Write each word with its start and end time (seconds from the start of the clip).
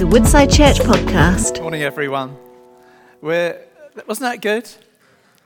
is 0.00 0.04
a 0.04 0.06
Woodside 0.06 0.50
Church 0.50 0.78
podcast. 0.78 1.60
Morning, 1.60 1.82
everyone. 1.82 2.34
We're, 3.20 3.60
wasn't 4.06 4.30
that 4.30 4.40
good? 4.40 4.66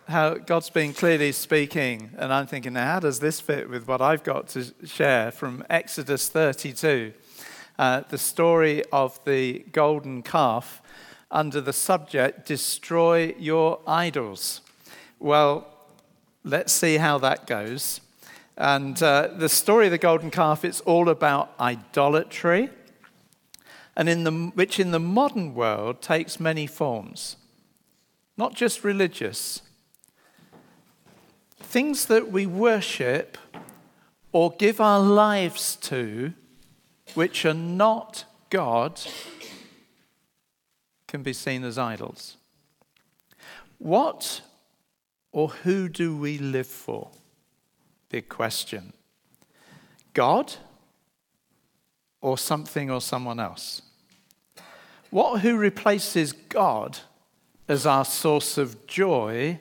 How 0.07 0.35
God's 0.35 0.71
been 0.71 0.93
clearly 0.93 1.33
speaking, 1.33 2.11
and 2.17 2.33
I'm 2.33 2.47
thinking, 2.47 2.75
now, 2.75 2.85
how 2.85 3.01
does 3.01 3.19
this 3.19 3.41
fit 3.41 3.69
with 3.69 3.89
what 3.89 4.01
I've 4.01 4.23
got 4.23 4.47
to 4.51 4.67
share 4.85 5.33
from 5.33 5.65
Exodus 5.69 6.29
32? 6.29 7.15
Uh, 7.81 8.03
the 8.09 8.17
story 8.17 8.85
of 8.93 9.19
the 9.25 9.65
golden 9.73 10.23
calf 10.23 10.81
under 11.33 11.61
the 11.61 11.73
subject, 11.73 12.47
Destroy 12.47 13.35
Your 13.37 13.81
Idols. 13.89 14.61
Well, 15.19 15.67
let's 16.45 16.73
see 16.73 16.99
how 16.99 17.19
that 17.19 17.49
goes. 17.49 18.01
And 18.57 19.03
uh, 19.03 19.31
the 19.37 19.49
story 19.49 19.87
of 19.87 19.91
the 19.91 19.99
golden 19.99 20.31
calf, 20.31 20.65
it's 20.65 20.81
all 20.83 21.09
about 21.09 21.55
idolatry 21.59 22.71
and 23.97 24.09
in 24.09 24.25
the, 24.25 24.33
which 24.55 24.81
in 24.81 24.91
the 24.91 25.01
modern 25.01 25.55
world 25.55 26.03
takes 26.03 26.41
many 26.41 26.67
forms, 26.67 27.37
not 28.37 28.55
just 28.55 28.85
religious. 28.85 29.63
Things 31.59 32.07
that 32.07 32.31
we 32.31 32.47
worship 32.47 33.39
or 34.33 34.51
give 34.53 34.81
our 34.81 35.01
lives 35.01 35.77
to, 35.77 36.33
which 37.15 37.45
are 37.45 37.55
not 37.55 38.25
God, 38.51 39.01
can 41.07 41.23
be 41.23 41.33
seen 41.33 41.63
as 41.63 41.79
idols. 41.79 42.37
What 43.79 44.41
or 45.31 45.49
who 45.49 45.89
do 45.89 46.17
we 46.17 46.39
live 46.39 46.67
for? 46.67 47.11
Big 48.09 48.29
question. 48.29 48.93
God 50.13 50.55
or 52.21 52.39
something 52.39 52.91
or 52.91 53.01
someone 53.01 53.39
else? 53.39 53.83
What 55.15 55.43
who 55.43 55.57
replaces 55.57 56.33
God 56.33 56.99
as 57.69 57.87
our 57.87 58.05
source 58.05 58.59
of 58.59 58.89
joy 58.89 59.61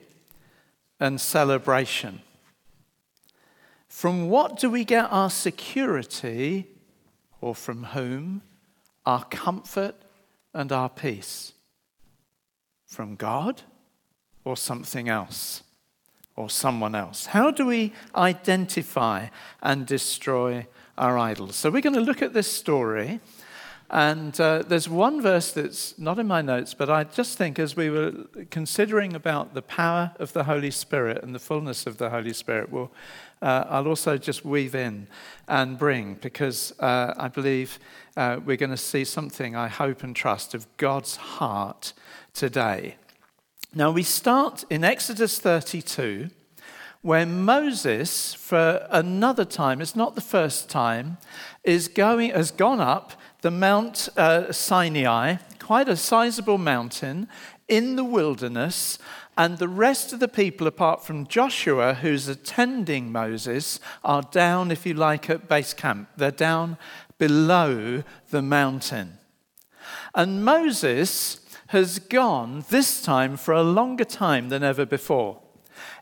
and 0.98 1.20
celebration? 1.20 2.22
From 3.86 4.28
what 4.28 4.58
do 4.58 4.68
we 4.68 4.84
get 4.84 5.04
our 5.12 5.30
security, 5.30 6.66
or 7.40 7.54
from 7.54 7.84
whom? 7.84 8.42
Our 9.06 9.22
comfort 9.26 9.94
and 10.52 10.72
our 10.72 10.88
peace? 10.88 11.52
From 12.84 13.14
God 13.14 13.62
or 14.44 14.56
something 14.56 15.08
else? 15.08 15.62
Or 16.34 16.50
someone 16.50 16.96
else? 16.96 17.26
How 17.26 17.52
do 17.52 17.64
we 17.64 17.92
identify 18.16 19.28
and 19.62 19.86
destroy 19.86 20.66
our 20.96 21.18
idols. 21.18 21.56
So 21.56 21.70
we're 21.70 21.82
going 21.82 21.94
to 21.94 22.00
look 22.00 22.22
at 22.22 22.32
this 22.32 22.50
story. 22.50 23.20
And 23.94 24.40
uh, 24.40 24.64
there's 24.66 24.88
one 24.88 25.22
verse 25.22 25.52
that's 25.52 25.96
not 26.00 26.18
in 26.18 26.26
my 26.26 26.42
notes, 26.42 26.74
but 26.74 26.90
I 26.90 27.04
just 27.04 27.38
think 27.38 27.60
as 27.60 27.76
we 27.76 27.90
were 27.90 28.12
considering 28.50 29.14
about 29.14 29.54
the 29.54 29.62
power 29.62 30.10
of 30.18 30.32
the 30.32 30.42
Holy 30.42 30.72
Spirit 30.72 31.22
and 31.22 31.32
the 31.32 31.38
fullness 31.38 31.86
of 31.86 31.98
the 31.98 32.10
Holy 32.10 32.32
Spirit, 32.32 32.72
well, 32.72 32.90
uh, 33.40 33.66
I'll 33.68 33.86
also 33.86 34.18
just 34.18 34.44
weave 34.44 34.74
in 34.74 35.06
and 35.46 35.78
bring, 35.78 36.14
because 36.14 36.74
uh, 36.80 37.14
I 37.16 37.28
believe 37.28 37.78
uh, 38.16 38.40
we're 38.44 38.56
going 38.56 38.70
to 38.70 38.76
see 38.76 39.04
something, 39.04 39.54
I 39.54 39.68
hope 39.68 40.02
and 40.02 40.16
trust, 40.16 40.54
of 40.54 40.66
God's 40.76 41.14
heart 41.14 41.92
today. 42.32 42.96
Now, 43.76 43.92
we 43.92 44.02
start 44.02 44.64
in 44.70 44.82
Exodus 44.82 45.38
32 45.38 46.30
where 47.02 47.26
Moses, 47.26 48.32
for 48.32 48.88
another 48.90 49.44
time, 49.44 49.82
it's 49.82 49.94
not 49.94 50.14
the 50.14 50.22
first 50.22 50.70
time, 50.70 51.18
is 51.62 51.86
going, 51.86 52.30
has 52.30 52.50
gone 52.50 52.80
up 52.80 53.12
the 53.44 53.50
Mount 53.50 54.08
uh, 54.16 54.50
Sinai, 54.52 55.36
quite 55.58 55.86
a 55.86 55.98
sizable 55.98 56.56
mountain 56.56 57.28
in 57.68 57.94
the 57.94 58.02
wilderness, 58.02 58.98
and 59.36 59.58
the 59.58 59.68
rest 59.68 60.14
of 60.14 60.18
the 60.18 60.28
people, 60.28 60.66
apart 60.66 61.04
from 61.04 61.26
Joshua, 61.26 61.92
who's 61.92 62.26
attending 62.26 63.12
Moses, 63.12 63.80
are 64.02 64.22
down, 64.22 64.70
if 64.70 64.86
you 64.86 64.94
like, 64.94 65.28
at 65.28 65.46
base 65.46 65.74
camp. 65.74 66.08
They're 66.16 66.30
down 66.30 66.78
below 67.18 68.02
the 68.30 68.40
mountain. 68.40 69.18
And 70.14 70.42
Moses 70.42 71.38
has 71.66 71.98
gone 71.98 72.64
this 72.70 73.02
time 73.02 73.36
for 73.36 73.52
a 73.52 73.62
longer 73.62 74.06
time 74.06 74.48
than 74.48 74.62
ever 74.62 74.86
before. 74.86 75.42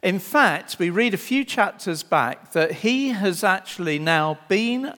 In 0.01 0.21
fact, 0.21 0.79
we 0.79 0.91
read 0.91 1.13
a 1.13 1.17
few 1.17 1.45
chapters 1.45 2.05
back 2.05 2.53
that 2.53 2.71
he 2.71 3.09
has 3.09 3.43
actually 3.43 3.99
now 3.99 4.39
been 4.49 4.95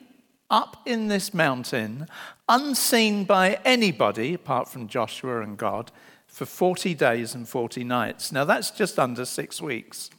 up 0.49 0.77
in 0.85 1.07
this 1.07 1.33
mountain, 1.33 2.07
unseen 2.47 3.23
by 3.23 3.59
anybody 3.65 4.33
apart 4.33 4.67
from 4.67 4.87
Joshua 4.87 5.41
and 5.41 5.57
God, 5.57 5.91
for 6.27 6.45
40 6.45 6.93
days 6.93 7.33
and 7.33 7.47
40 7.47 7.83
nights. 7.83 8.31
Now, 8.31 8.43
that's 8.43 8.71
just 8.71 8.99
under 8.99 9.25
six 9.25 9.61
weeks. 9.61 10.09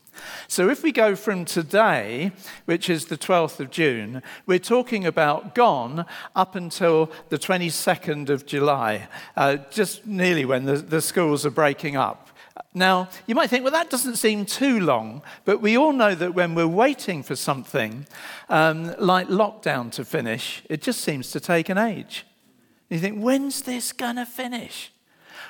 So, 0.48 0.70
if 0.70 0.82
we 0.82 0.92
go 0.92 1.14
from 1.14 1.44
today, 1.44 2.32
which 2.64 2.88
is 2.88 3.06
the 3.06 3.18
12th 3.18 3.60
of 3.60 3.70
June, 3.70 4.22
we're 4.46 4.58
talking 4.58 5.04
about 5.04 5.54
gone 5.54 6.06
up 6.34 6.54
until 6.54 7.10
the 7.28 7.38
22nd 7.38 8.30
of 8.30 8.46
July, 8.46 9.08
uh, 9.36 9.56
just 9.70 10.06
nearly 10.06 10.46
when 10.46 10.64
the, 10.64 10.76
the 10.76 11.02
schools 11.02 11.44
are 11.44 11.50
breaking 11.50 11.96
up. 11.96 12.30
Now, 12.74 13.08
you 13.26 13.34
might 13.34 13.48
think, 13.48 13.64
well, 13.64 13.72
that 13.72 13.90
doesn't 13.90 14.16
seem 14.16 14.44
too 14.44 14.80
long, 14.80 15.22
but 15.44 15.62
we 15.62 15.76
all 15.76 15.92
know 15.92 16.14
that 16.14 16.34
when 16.34 16.54
we're 16.54 16.66
waiting 16.66 17.22
for 17.22 17.36
something 17.36 18.06
um, 18.48 18.94
like 18.98 19.28
lockdown 19.28 19.90
to 19.92 20.04
finish, 20.04 20.62
it 20.68 20.82
just 20.82 21.00
seems 21.00 21.30
to 21.30 21.40
take 21.40 21.68
an 21.68 21.78
age. 21.78 22.26
You 22.90 22.98
think, 22.98 23.20
when's 23.20 23.62
this 23.62 23.92
going 23.92 24.16
to 24.16 24.26
finish? 24.26 24.92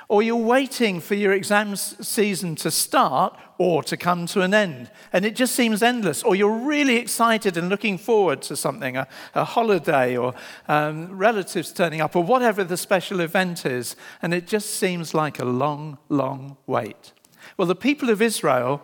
Or 0.09 0.23
you're 0.23 0.37
waiting 0.37 1.01
for 1.01 1.15
your 1.15 1.33
exam 1.33 1.75
season 1.75 2.55
to 2.57 2.71
start 2.71 3.37
or 3.57 3.83
to 3.83 3.97
come 3.97 4.25
to 4.27 4.41
an 4.41 4.53
end, 4.53 4.89
and 5.11 5.25
it 5.25 5.35
just 5.35 5.55
seems 5.55 5.81
endless. 5.81 6.23
Or 6.23 6.35
you're 6.35 6.65
really 6.65 6.97
excited 6.97 7.57
and 7.57 7.69
looking 7.69 7.97
forward 7.97 8.41
to 8.43 8.55
something, 8.55 8.95
a, 8.95 9.07
a 9.33 9.43
holiday, 9.43 10.15
or 10.15 10.33
um, 10.67 11.17
relatives 11.17 11.73
turning 11.73 11.99
up, 11.99 12.15
or 12.15 12.23
whatever 12.23 12.63
the 12.63 12.77
special 12.77 13.19
event 13.19 13.65
is, 13.65 13.95
and 14.21 14.33
it 14.33 14.47
just 14.47 14.75
seems 14.75 15.13
like 15.13 15.39
a 15.39 15.45
long, 15.45 15.97
long 16.07 16.57
wait. 16.67 17.13
Well, 17.57 17.67
the 17.67 17.75
people 17.75 18.09
of 18.09 18.21
Israel 18.21 18.81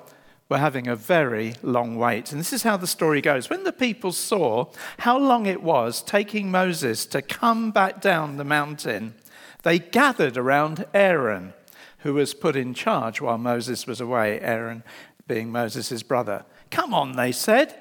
were 0.50 0.58
having 0.58 0.88
a 0.88 0.96
very 0.96 1.56
long 1.64 1.96
wait. 1.96 2.32
And 2.32 2.40
this 2.40 2.54
is 2.54 2.64
how 2.64 2.78
the 2.78 2.88
story 2.88 3.22
goes. 3.22 3.50
When 3.50 3.64
the 3.64 3.72
people 3.72 4.12
saw 4.12 4.66
how 5.00 5.18
long 5.18 5.46
it 5.46 5.64
was 5.64 6.02
taking 6.02 6.52
Moses 6.52 7.06
to 7.08 7.22
come 7.22 7.72
back 7.72 8.02
down 8.02 8.38
the 8.38 8.44
mountain, 8.44 9.16
they 9.64 9.80
gathered 9.80 10.38
around 10.38 10.86
Aaron, 10.94 11.54
who 12.00 12.14
was 12.14 12.34
put 12.34 12.56
in 12.56 12.74
charge 12.74 13.20
while 13.20 13.38
Moses 13.38 13.88
was 13.88 14.00
away, 14.00 14.40
Aaron 14.40 14.84
being 15.28 15.52
Moses' 15.52 16.04
brother. 16.04 16.46
Come 16.70 16.94
on, 16.94 17.14
they 17.14 17.32
said, 17.32 17.76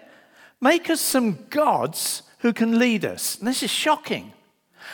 make 0.60 0.88
us 0.88 1.00
some 1.00 1.46
gods 1.50 2.22
who 2.38 2.52
can 2.52 2.78
lead 2.78 3.04
us. 3.04 3.38
And 3.38 3.48
this 3.48 3.62
is 3.62 3.70
shocking. 3.70 4.32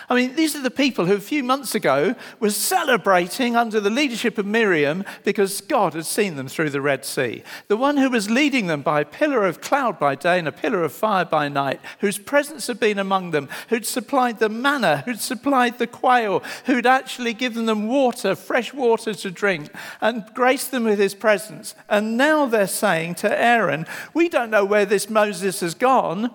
I 0.08 0.14
mean, 0.14 0.34
these 0.34 0.56
are 0.56 0.62
the 0.62 0.70
people 0.70 1.06
who 1.06 1.14
a 1.14 1.20
few 1.20 1.42
months 1.42 1.74
ago 1.74 2.14
were 2.40 2.50
celebrating 2.50 3.56
under 3.56 3.80
the 3.80 3.90
leadership 3.90 4.38
of 4.38 4.46
Miriam 4.46 5.04
because 5.24 5.60
God 5.60 5.94
had 5.94 6.06
seen 6.06 6.36
them 6.36 6.48
through 6.48 6.70
the 6.70 6.80
Red 6.80 7.04
Sea. 7.04 7.42
The 7.68 7.76
one 7.76 7.96
who 7.96 8.10
was 8.10 8.30
leading 8.30 8.66
them 8.66 8.82
by 8.82 9.00
a 9.00 9.04
pillar 9.04 9.46
of 9.46 9.60
cloud 9.60 9.98
by 9.98 10.14
day 10.14 10.38
and 10.38 10.48
a 10.48 10.52
pillar 10.52 10.82
of 10.82 10.92
fire 10.92 11.24
by 11.24 11.48
night, 11.48 11.80
whose 12.00 12.18
presence 12.18 12.66
had 12.66 12.80
been 12.80 12.98
among 12.98 13.30
them, 13.30 13.48
who'd 13.68 13.86
supplied 13.86 14.38
the 14.38 14.48
manna, 14.48 15.02
who'd 15.04 15.20
supplied 15.20 15.78
the 15.78 15.86
quail, 15.86 16.42
who'd 16.66 16.86
actually 16.86 17.34
given 17.34 17.66
them 17.66 17.88
water, 17.88 18.34
fresh 18.34 18.72
water 18.74 19.14
to 19.14 19.30
drink, 19.30 19.70
and 20.00 20.24
graced 20.34 20.70
them 20.70 20.84
with 20.84 20.98
his 20.98 21.14
presence. 21.14 21.74
And 21.88 22.16
now 22.16 22.46
they're 22.46 22.66
saying 22.66 23.16
to 23.16 23.40
Aaron, 23.40 23.86
We 24.14 24.28
don't 24.28 24.50
know 24.50 24.64
where 24.64 24.86
this 24.86 25.10
Moses 25.10 25.60
has 25.60 25.74
gone. 25.74 26.30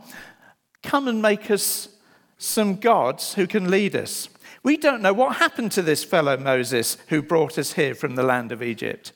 Come 0.81 1.07
and 1.07 1.21
make 1.21 1.49
us 1.49 1.87
some 2.43 2.75
gods 2.75 3.35
who 3.35 3.47
can 3.47 3.71
lead 3.71 3.95
us. 3.95 4.27
We 4.63 4.77
don't 4.77 5.01
know 5.01 5.13
what 5.13 5.37
happened 5.37 5.71
to 5.73 5.81
this 5.81 6.03
fellow 6.03 6.37
Moses 6.37 6.97
who 7.07 7.21
brought 7.21 7.57
us 7.57 7.73
here 7.73 7.95
from 7.95 8.15
the 8.15 8.23
land 8.23 8.51
of 8.51 8.61
Egypt. 8.61 9.13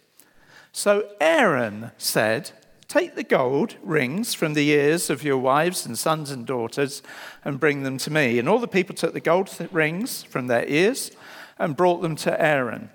So 0.71 1.09
Aaron 1.19 1.91
said, 1.97 2.51
Take 2.87 3.15
the 3.15 3.23
gold 3.23 3.75
rings 3.83 4.33
from 4.33 4.53
the 4.53 4.69
ears 4.69 5.09
of 5.09 5.23
your 5.23 5.37
wives 5.37 5.85
and 5.85 5.99
sons 5.99 6.31
and 6.31 6.45
daughters 6.45 7.03
and 7.43 7.59
bring 7.59 7.83
them 7.83 7.97
to 7.99 8.11
me. 8.11 8.39
And 8.39 8.47
all 8.47 8.59
the 8.59 8.67
people 8.67 8.95
took 8.95 9.13
the 9.13 9.19
gold 9.19 9.49
rings 9.71 10.23
from 10.23 10.47
their 10.47 10.65
ears 10.65 11.11
and 11.59 11.75
brought 11.75 12.01
them 12.01 12.15
to 12.17 12.41
Aaron. 12.41 12.89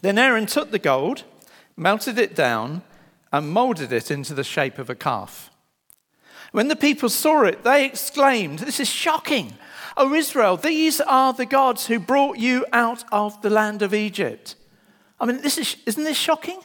Then 0.00 0.16
Aaron 0.16 0.46
took 0.46 0.70
the 0.70 0.78
gold, 0.78 1.24
melted 1.76 2.18
it 2.18 2.36
down, 2.36 2.82
and 3.32 3.50
molded 3.50 3.92
it 3.92 4.12
into 4.12 4.32
the 4.32 4.44
shape 4.44 4.78
of 4.78 4.88
a 4.88 4.94
calf. 4.94 5.49
When 6.52 6.68
the 6.68 6.76
people 6.76 7.08
saw 7.08 7.42
it, 7.44 7.62
they 7.62 7.84
exclaimed, 7.84 8.60
This 8.60 8.80
is 8.80 8.88
shocking. 8.88 9.54
O 9.96 10.14
Israel, 10.14 10.56
these 10.56 11.00
are 11.00 11.32
the 11.32 11.46
gods 11.46 11.86
who 11.86 11.98
brought 11.98 12.38
you 12.38 12.64
out 12.72 13.04
of 13.12 13.40
the 13.42 13.50
land 13.50 13.82
of 13.82 13.92
Egypt. 13.92 14.56
I 15.18 15.26
mean, 15.26 15.42
this 15.42 15.58
is, 15.58 15.76
isn't 15.86 16.04
this 16.04 16.16
shocking? 16.16 16.60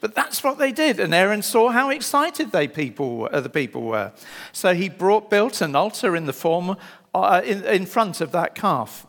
But 0.00 0.14
that's 0.14 0.42
what 0.42 0.58
they 0.58 0.72
did. 0.72 0.98
And 0.98 1.12
Aaron 1.12 1.42
saw 1.42 1.70
how 1.70 1.90
excited 1.90 2.52
they 2.52 2.68
people, 2.68 3.28
uh, 3.30 3.40
the 3.40 3.50
people 3.50 3.82
were. 3.82 4.12
So 4.52 4.74
he 4.74 4.88
brought, 4.88 5.28
built 5.28 5.60
an 5.60 5.76
altar 5.76 6.16
in 6.16 6.26
the 6.26 6.32
form, 6.32 6.76
uh, 7.14 7.42
in, 7.44 7.64
in 7.64 7.86
front 7.86 8.20
of 8.20 8.32
that 8.32 8.54
calf. 8.54 9.06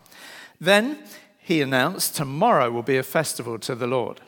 Then 0.60 1.00
he 1.40 1.62
announced, 1.62 2.16
Tomorrow 2.16 2.72
will 2.72 2.84
be 2.84 2.98
a 2.98 3.04
festival 3.04 3.58
to 3.60 3.76
the 3.76 3.88
Lord. 3.88 4.22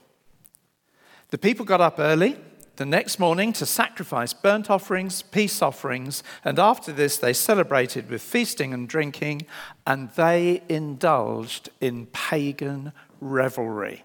The 1.32 1.38
people 1.38 1.66
got 1.66 1.82
up 1.82 2.00
early 2.00 2.38
the 2.75 2.86
next 2.86 3.20
morning 3.20 3.54
to 3.54 3.66
sacrifice 3.66 4.34
burnt 4.34 4.70
offerings, 4.70 5.22
peace 5.22 5.62
offerings, 5.62 6.24
and 6.44 6.58
after 6.58 6.92
this 6.92 7.18
they 7.18 7.34
celebrated 7.34 8.10
with 8.10 8.22
feasting 8.22 8.74
and 8.74 8.88
drinking, 8.88 9.46
and 9.86 10.10
they 10.12 10.64
indulged 10.68 11.70
in 11.80 12.08
pagan 12.08 12.92
revelry. 13.22 14.04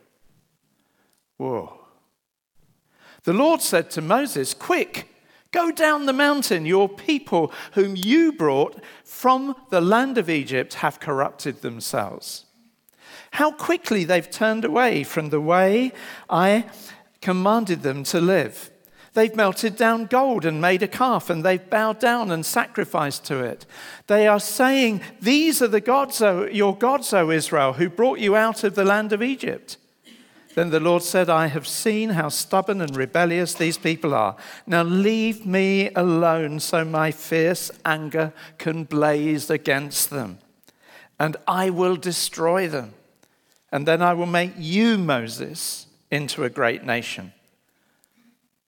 Whoa. 1.38 1.80
The 3.24 3.32
Lord 3.32 3.62
said 3.62 3.90
to 3.92 4.02
Moses, 4.02 4.52
Quick, 4.54 5.08
go 5.50 5.70
down 5.70 6.06
the 6.06 6.12
mountain. 6.12 6.66
Your 6.66 6.88
people, 6.88 7.52
whom 7.72 7.94
you 7.96 8.32
brought 8.32 8.82
from 9.04 9.56
the 9.70 9.80
land 9.80 10.18
of 10.18 10.28
Egypt, 10.28 10.74
have 10.74 11.00
corrupted 11.00 11.62
themselves. 11.62 12.44
How 13.32 13.52
quickly 13.52 14.04
they've 14.04 14.30
turned 14.30 14.64
away 14.64 15.04
from 15.04 15.30
the 15.30 15.40
way 15.40 15.92
I 16.30 16.64
commanded 17.20 17.82
them 17.82 18.04
to 18.04 18.20
live. 18.20 18.70
They've 19.14 19.34
melted 19.34 19.74
down 19.74 20.06
gold 20.06 20.44
and 20.44 20.60
made 20.60 20.82
a 20.82 20.88
calf, 20.88 21.28
and 21.28 21.44
they've 21.44 21.70
bowed 21.70 21.98
down 21.98 22.30
and 22.30 22.46
sacrificed 22.46 23.24
to 23.24 23.40
it. 23.40 23.66
They 24.06 24.28
are 24.28 24.38
saying, 24.38 25.00
These 25.20 25.60
are 25.60 25.68
the 25.68 25.80
gods, 25.80 26.22
o, 26.22 26.46
your 26.46 26.76
gods, 26.76 27.12
O 27.12 27.30
Israel, 27.30 27.72
who 27.72 27.88
brought 27.88 28.20
you 28.20 28.36
out 28.36 28.62
of 28.62 28.76
the 28.76 28.84
land 28.84 29.12
of 29.12 29.22
Egypt. 29.22 29.76
Then 30.54 30.70
the 30.70 30.80
Lord 30.80 31.02
said, 31.02 31.28
I 31.28 31.46
have 31.48 31.66
seen 31.66 32.10
how 32.10 32.28
stubborn 32.28 32.80
and 32.80 32.96
rebellious 32.96 33.54
these 33.54 33.78
people 33.78 34.14
are. 34.14 34.36
Now 34.66 34.84
leave 34.84 35.44
me 35.44 35.90
alone 35.96 36.60
so 36.60 36.84
my 36.84 37.10
fierce 37.10 37.70
anger 37.84 38.32
can 38.56 38.84
blaze 38.84 39.50
against 39.50 40.10
them, 40.10 40.38
and 41.18 41.36
I 41.46 41.70
will 41.70 41.96
destroy 41.96 42.68
them. 42.68 42.94
And 43.72 43.84
then 43.84 44.00
I 44.00 44.14
will 44.14 44.26
make 44.26 44.52
you, 44.56 44.96
Moses, 44.96 45.87
into 46.10 46.44
a 46.44 46.50
great 46.50 46.84
nation. 46.84 47.32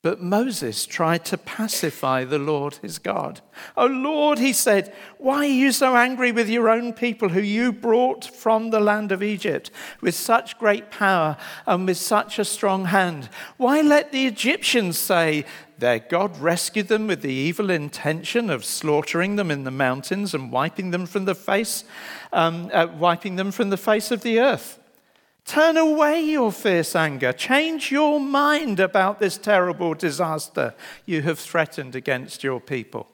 But 0.03 0.23
Moses 0.23 0.87
tried 0.87 1.27
to 1.27 1.37
pacify 1.37 2.25
the 2.25 2.39
Lord 2.39 2.77
his 2.77 2.99
God. 2.99 3.43
Oh 3.77 3.85
Lord, 3.85 4.39
he 4.39 4.55
said, 4.55 4.95
why 5.19 5.41
are 5.41 5.45
you 5.45 5.73
so 5.73 5.95
angry 5.95 6.33
with 6.33 6.49
your 6.49 6.71
own 6.71 6.95
people 6.95 7.29
who 7.29 7.41
you 7.43 7.71
brought 7.71 8.25
from 8.25 8.71
the 8.71 8.81
land 8.81 9.13
of 9.13 9.23
Egypt 9.23 9.71
with 10.01 10.15
such 10.15 10.59
great 10.59 10.91
power 10.91 11.37
and 11.67 11.87
with 11.87 11.99
such 11.99 12.39
a 12.39 12.47
strong 12.47 12.87
hand? 12.87 13.29
Why 13.59 13.83
let 13.83 14.11
the 14.11 14.27
Egyptians 14.27 14.99
say, 14.99 15.45
their 15.77 15.99
God 15.99 16.39
rescued 16.39 16.89
them 16.89 17.07
with 17.07 17.21
the 17.21 17.33
evil 17.33 17.69
intention 17.69 18.49
of 18.49 18.65
slaughtering 18.65 19.37
them 19.37 19.51
in 19.51 19.65
the 19.65 19.71
mountains 19.71 20.33
and 20.33 20.51
wiping 20.51 20.93
them 20.93 21.05
from 21.05 21.27
the 21.27 21.35
face, 21.35 21.85
um, 22.33 22.71
uh, 22.73 22.87
wiping 22.99 23.37
them 23.37 23.53
from 23.53 23.69
the 23.69 23.77
face 23.77 24.11
of 24.11 24.23
the 24.23 24.41
earth? 24.41 24.80
Turn 25.45 25.77
away 25.77 26.21
your 26.23 26.53
fierce 26.53 26.95
anger. 26.95 27.33
Change 27.33 27.91
your 27.91 28.21
mind 28.21 28.79
about 28.79 29.19
this 29.19 29.39
terrible 29.39 29.95
disaster 29.95 30.75
you 31.07 31.23
have 31.23 31.39
threatened 31.39 31.97
against 31.97 32.45
your 32.45 32.61
people. 32.61 33.09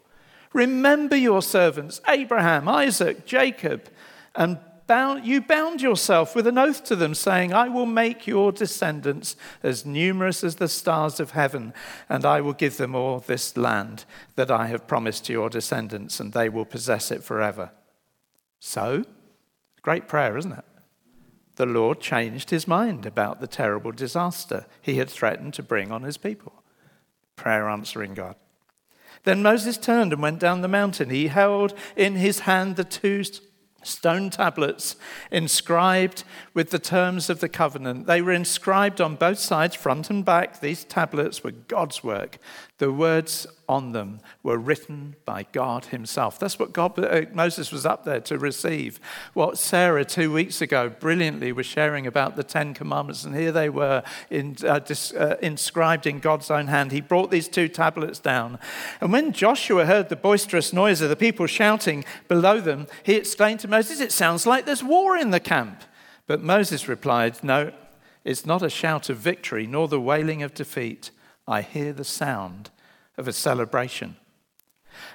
Remember 0.53 1.17
your 1.17 1.43
servants, 1.43 2.01
Abraham, 2.09 2.69
Isaac, 2.69 3.27
Jacob, 3.27 3.89
and 4.35 4.59
bound, 4.87 5.27
you 5.27 5.41
bound 5.41 5.83
yourself 5.83 6.35
with 6.35 6.47
an 6.47 6.59
oath 6.59 6.85
to 6.85 6.97
them, 6.97 7.15
saying, 7.15 7.53
I 7.53 7.69
will 7.69 7.87
make 7.87 8.27
your 8.27 8.53
descendants 8.53 9.37
as 9.63 9.85
numerous 9.85 10.45
as 10.45 10.57
the 10.57 10.69
stars 10.69 11.21
of 11.21 11.33
heaven, 11.33 11.75
and 12.09 12.25
I 12.25 12.41
will 12.41 12.53
give 12.53 12.77
them 12.77 12.95
all 12.95 13.21
this 13.21 13.57
land 13.57 14.05
that 14.37 14.51
I 14.51 14.67
have 14.69 14.87
promised 14.87 15.27
to 15.27 15.33
your 15.33 15.51
descendants, 15.51 16.21
and 16.21 16.33
they 16.33 16.49
will 16.49 16.65
possess 16.65 17.11
it 17.11 17.23
forever. 17.23 17.71
So, 18.59 19.05
great 19.83 20.09
prayer, 20.09 20.37
isn't 20.37 20.53
it? 20.53 20.65
The 21.57 21.67
Lord 21.67 22.01
changed 22.01 22.51
his 22.51 22.69
mind 22.69 23.05
about 23.05 23.41
the 23.41 23.47
terrible 23.47 23.93
disaster 23.93 24.67
he 24.81 24.97
had 24.97 25.11
threatened 25.11 25.55
to 25.55 25.63
bring 25.63 25.91
on 25.91 26.03
his 26.03 26.17
people. 26.17 26.63
Prayer 27.35 27.69
answering 27.69 28.15
God. 28.15 28.37
Then 29.25 29.43
Moses 29.43 29.77
turned 29.77 30.13
and 30.13 30.23
went 30.23 30.39
down 30.39 30.61
the 30.61 30.69
mountain. 30.69 31.11
He 31.11 31.27
held 31.27 31.75
in 31.97 32.15
his 32.15 32.41
hand 32.41 32.77
the 32.77 32.85
two 32.85 33.25
stone 33.83 34.31
tablets 34.31 34.97
inscribed 35.31 36.25
with 36.55 36.71
the 36.71 36.79
terms 36.79 37.31
of 37.31 37.41
the 37.41 37.49
covenant. 37.49 38.07
They 38.07 38.21
were 38.21 38.33
inscribed 38.33 39.01
on 39.01 39.17
both 39.17 39.39
sides, 39.39 39.75
front 39.75 40.11
and 40.11 40.25
back. 40.25 40.61
These 40.61 40.85
tablets 40.85 41.43
were 41.43 41.53
God's 41.53 42.05
work. 42.05 42.39
The 42.79 42.93
words 42.93 43.47
on 43.71 43.93
them 43.93 44.21
were 44.43 44.59
written 44.59 45.17
by 45.25 45.47
God 45.51 45.87
Himself. 45.87 46.39
That's 46.39 46.59
what 46.59 46.75
God, 46.75 46.99
uh, 46.99 47.23
Moses 47.33 47.73
was 47.73 47.87
up 47.87 48.05
there 48.05 48.21
to 48.21 48.39
receive. 48.39 49.01
What 49.33 49.57
Sarah 49.57 50.05
two 50.05 50.31
weeks 50.31 50.61
ago 50.61 50.91
brilliantly 50.91 51.53
was 51.53 51.65
sharing 51.65 52.07
about 52.07 52.37
the 52.37 52.45
Ten 52.45 52.75
Commandments, 52.75 53.25
and 53.25 53.35
here 53.35 53.51
they 53.51 53.71
were 53.71 54.03
in, 54.29 54.57
uh, 54.67 54.81
dis, 54.81 55.15
uh, 55.15 55.37
inscribed 55.41 56.07
in 56.07 56.19
God's 56.19 56.51
own 56.51 56.67
hand. 56.67 56.93
He 56.93 57.01
brought 57.01 57.31
these 57.31 57.49
two 57.49 57.69
tablets 57.69 58.19
down. 58.19 58.59
And 59.01 59.11
when 59.11 59.33
Joshua 59.33 59.87
heard 59.87 60.11
the 60.11 60.17
boisterous 60.17 60.75
noise 60.75 61.01
of 61.01 61.09
the 61.09 61.17
people 61.17 61.47
shouting 61.47 62.05
below 62.29 62.61
them, 62.61 62.89
he 63.05 63.15
exclaimed 63.15 63.61
to 63.61 63.69
Moses, 63.69 64.01
It 64.01 64.13
sounds 64.13 64.47
like 64.47 64.67
there's 64.67 64.85
war 64.85 65.17
in 65.17 65.31
the 65.31 65.41
camp. 65.41 65.83
But 66.27 66.43
Moses 66.43 66.89
replied, 66.89 67.43
No, 67.43 67.73
it's 68.23 68.45
not 68.45 68.63
a 68.63 68.69
shout 68.69 69.09
of 69.09 69.17
victory, 69.17 69.67
nor 69.67 69.89
the 69.89 70.01
wailing 70.01 70.43
of 70.43 70.53
defeat 70.53 71.11
I 71.47 71.63
hear 71.63 71.93
the 71.93 72.05
sound 72.05 72.71
of 73.17 73.29
a 73.29 73.33
celebration. 73.33 74.17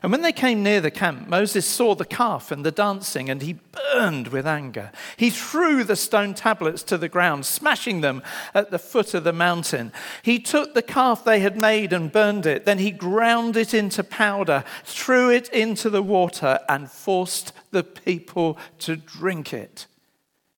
And 0.04 0.12
when 0.12 0.22
they 0.22 0.32
came 0.32 0.64
near 0.64 0.82
the 0.82 0.92
camp, 0.92 1.28
Moses 1.28 1.66
saw 1.66 1.96
the 1.96 2.06
calf 2.06 2.52
and 2.52 2.66
the 2.66 2.72
dancing, 2.72 3.30
and 3.30 3.42
he 3.42 3.54
burned 3.94 4.28
with 4.30 4.46
anger. 4.46 4.92
He 5.18 5.30
threw 5.30 5.84
the 5.84 5.96
stone 5.96 6.34
tablets 6.34 6.84
to 6.84 6.98
the 6.98 7.10
ground, 7.10 7.46
smashing 7.46 8.02
them 8.02 8.22
at 8.54 8.72
the 8.72 8.80
foot 8.80 9.14
of 9.14 9.24
the 9.24 9.34
mountain. 9.34 9.92
He 10.22 10.40
took 10.40 10.74
the 10.74 10.82
calf 10.82 11.24
they 11.24 11.40
had 11.40 11.58
made 11.60 11.94
and 11.94 12.12
burned 12.12 12.46
it. 12.46 12.66
Then 12.66 12.78
he 12.78 12.92
ground 12.92 13.58
it 13.58 13.74
into 13.74 14.04
powder, 14.04 14.64
threw 14.84 15.30
it 15.30 15.50
into 15.50 15.90
the 15.90 16.04
water, 16.04 16.60
and 16.70 16.90
forced 16.90 17.54
the 17.72 17.84
people 17.84 18.58
to 18.80 18.96
drink 18.96 19.54
it. 19.54 19.88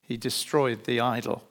He 0.02 0.18
destroyed 0.18 0.84
the 0.84 1.00
idol. 1.00 1.44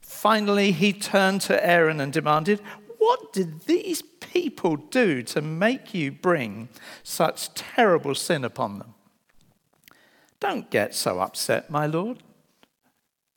Finally, 0.00 0.72
he 0.72 0.92
turned 0.92 1.40
to 1.42 1.66
Aaron 1.66 2.00
and 2.00 2.12
demanded, 2.12 2.60
what 2.98 3.32
did 3.32 3.62
these 3.62 4.02
people 4.02 4.76
do 4.76 5.22
to 5.22 5.42
make 5.42 5.94
you 5.94 6.12
bring 6.12 6.68
such 7.02 7.54
terrible 7.54 8.14
sin 8.14 8.44
upon 8.44 8.78
them? 8.78 8.94
Don't 10.40 10.70
get 10.70 10.94
so 10.94 11.20
upset, 11.20 11.70
my 11.70 11.86
lord. 11.86 12.22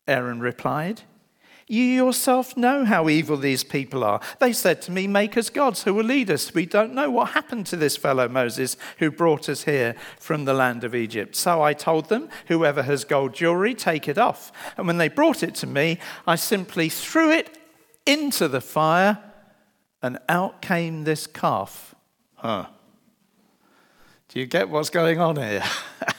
Aaron 0.08 0.40
replied. 0.40 1.04
You 1.72 1.84
yourself 1.84 2.58
know 2.58 2.84
how 2.84 3.10
evil 3.10 3.38
these 3.38 3.64
people 3.64 4.04
are. 4.04 4.20
They 4.40 4.54
said 4.54 4.82
to 4.82 4.92
me, 4.92 5.06
Make 5.06 5.38
us 5.38 5.52
gods 5.52 5.84
who 5.84 5.94
will 5.94 6.04
lead 6.04 6.32
us. 6.32 6.52
We 6.52 6.66
don't 6.66 6.96
know 6.96 7.12
what 7.12 7.30
happened 7.30 7.68
to 7.68 7.76
this 7.76 7.96
fellow 7.96 8.28
Moses 8.28 8.76
who 8.98 9.12
brought 9.12 9.48
us 9.48 9.66
here 9.66 9.96
from 10.18 10.46
the 10.46 10.54
land 10.56 10.84
of 10.84 10.96
Egypt. 10.96 11.36
So 11.36 11.62
I 11.62 11.74
told 11.74 12.10
them, 12.10 12.28
Whoever 12.48 12.82
has 12.84 13.06
gold 13.06 13.36
jewelry, 13.36 13.76
take 13.76 14.08
it 14.08 14.18
off. 14.18 14.52
And 14.78 14.88
when 14.88 14.98
they 14.98 15.10
brought 15.10 15.44
it 15.44 15.54
to 15.56 15.68
me, 15.68 16.00
I 16.26 16.38
simply 16.38 16.90
threw 16.90 17.32
it 17.32 17.56
into 18.08 18.48
the 18.48 18.62
fire 18.62 19.20
and 20.02 20.18
out 20.28 20.62
came 20.62 21.04
this 21.04 21.28
calf. 21.28 21.96
Huh. 22.36 22.68
Do 24.30 24.40
you 24.40 24.46
get 24.46 24.70
what's 24.70 24.90
going 24.90 25.20
on 25.20 25.36
here? 25.36 25.64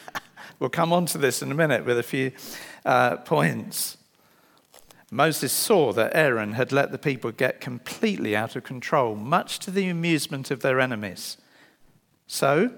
we'll 0.59 0.71
come 0.71 0.93
on 0.93 1.07
to 1.07 1.19
this 1.19 1.43
in 1.43 1.51
a 1.51 1.55
minute 1.55 1.85
with 1.85 1.99
a 1.99 2.03
few 2.03 2.33
uh, 2.85 3.17
points. 3.19 3.97
Moses 5.11 5.53
saw 5.53 5.93
that 5.93 6.15
Aaron 6.15 6.53
had 6.53 6.73
let 6.73 6.93
the 6.93 6.99
people 6.99 7.33
get 7.33 7.61
completely 7.61 8.37
out 8.37 8.55
of 8.55 8.63
control, 8.63 9.17
much 9.17 9.59
to 9.61 9.71
the 9.71 9.89
amusement 9.89 10.51
of 10.51 10.61
their 10.61 10.79
enemies. 10.81 11.37
So 12.27 12.73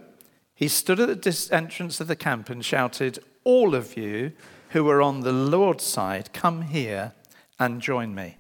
he 0.55 0.69
stood 0.69 1.01
at 1.01 1.23
the 1.23 1.49
entrance 1.51 2.01
of 2.01 2.09
the 2.09 2.17
camp 2.17 2.49
and 2.49 2.65
shouted, 2.65 3.19
All 3.45 3.75
of 3.75 3.97
you 3.97 4.33
who 4.71 4.89
are 4.89 5.03
on 5.03 5.21
the 5.21 5.33
Lord's 5.33 5.85
side, 5.85 6.33
come 6.33 6.63
here 6.63 7.13
and 7.59 7.83
join 7.83 8.15
me. 8.15 8.39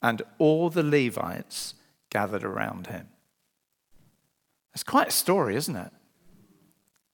And 0.00 0.22
all 0.38 0.70
the 0.70 0.82
Levites 0.82 1.74
gathered 2.10 2.44
around 2.44 2.88
him. 2.88 3.08
It's 4.74 4.82
quite 4.82 5.08
a 5.08 5.12
story, 5.12 5.56
isn't 5.56 5.76
it? 5.76 5.90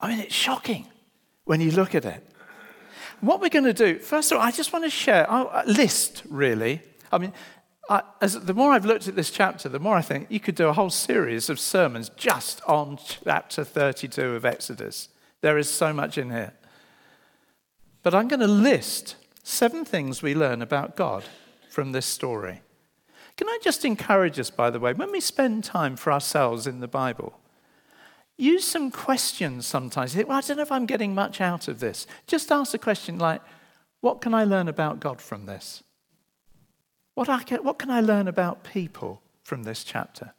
I 0.00 0.08
mean, 0.08 0.20
it's 0.20 0.34
shocking 0.34 0.86
when 1.44 1.60
you 1.60 1.70
look 1.70 1.94
at 1.94 2.04
it. 2.04 2.26
What 3.20 3.40
we're 3.40 3.48
going 3.48 3.64
to 3.64 3.72
do, 3.72 3.98
first 3.98 4.30
of 4.30 4.38
all, 4.38 4.44
I 4.44 4.50
just 4.50 4.72
want 4.72 4.84
to 4.84 4.90
share 4.90 5.24
a 5.24 5.32
uh, 5.32 5.62
list, 5.66 6.22
really. 6.28 6.82
I 7.10 7.18
mean, 7.18 7.32
I, 7.88 8.02
as, 8.20 8.34
the 8.34 8.52
more 8.52 8.72
I've 8.72 8.84
looked 8.84 9.08
at 9.08 9.16
this 9.16 9.30
chapter, 9.30 9.68
the 9.68 9.78
more 9.78 9.96
I 9.96 10.02
think 10.02 10.26
you 10.30 10.40
could 10.40 10.54
do 10.54 10.68
a 10.68 10.72
whole 10.72 10.90
series 10.90 11.48
of 11.48 11.58
sermons 11.58 12.10
just 12.10 12.60
on 12.66 12.98
chapter 13.24 13.64
32 13.64 14.34
of 14.34 14.44
Exodus. 14.44 15.08
There 15.40 15.56
is 15.56 15.70
so 15.70 15.92
much 15.92 16.18
in 16.18 16.30
here. 16.30 16.52
But 18.02 18.14
I'm 18.14 18.28
going 18.28 18.40
to 18.40 18.46
list 18.46 19.16
seven 19.42 19.84
things 19.84 20.22
we 20.22 20.34
learn 20.34 20.60
about 20.60 20.96
God 20.96 21.24
from 21.70 21.92
this 21.92 22.06
story. 22.06 22.60
Can 23.36 23.48
I 23.48 23.58
just 23.62 23.84
encourage 23.84 24.38
us, 24.38 24.50
by 24.50 24.70
the 24.70 24.80
way, 24.80 24.92
when 24.92 25.12
we 25.12 25.20
spend 25.20 25.64
time 25.64 25.96
for 25.96 26.12
ourselves 26.12 26.66
in 26.66 26.80
the 26.80 26.88
Bible, 26.88 27.38
use 28.38 28.64
some 28.64 28.90
questions 28.90 29.66
sometimes. 29.66 30.14
You 30.14 30.18
think, 30.18 30.28
Well, 30.28 30.38
I 30.38 30.40
don't 30.40 30.56
know 30.56 30.62
if 30.62 30.72
I'm 30.72 30.86
getting 30.86 31.14
much 31.14 31.40
out 31.40 31.68
of 31.68 31.80
this. 31.80 32.06
Just 32.26 32.50
ask 32.50 32.74
a 32.74 32.78
question 32.78 33.18
like, 33.18 33.42
what 34.00 34.20
can 34.20 34.34
I 34.34 34.44
learn 34.44 34.68
about 34.68 35.00
God 35.00 35.20
from 35.20 35.46
this? 35.46 35.82
What, 37.14 37.28
can, 37.46 37.64
what 37.64 37.78
can 37.78 37.90
I 37.90 38.00
learn 38.00 38.28
about 38.28 38.62
people 38.62 39.22
from 39.42 39.62
this 39.62 39.84
chapter? 39.84 40.34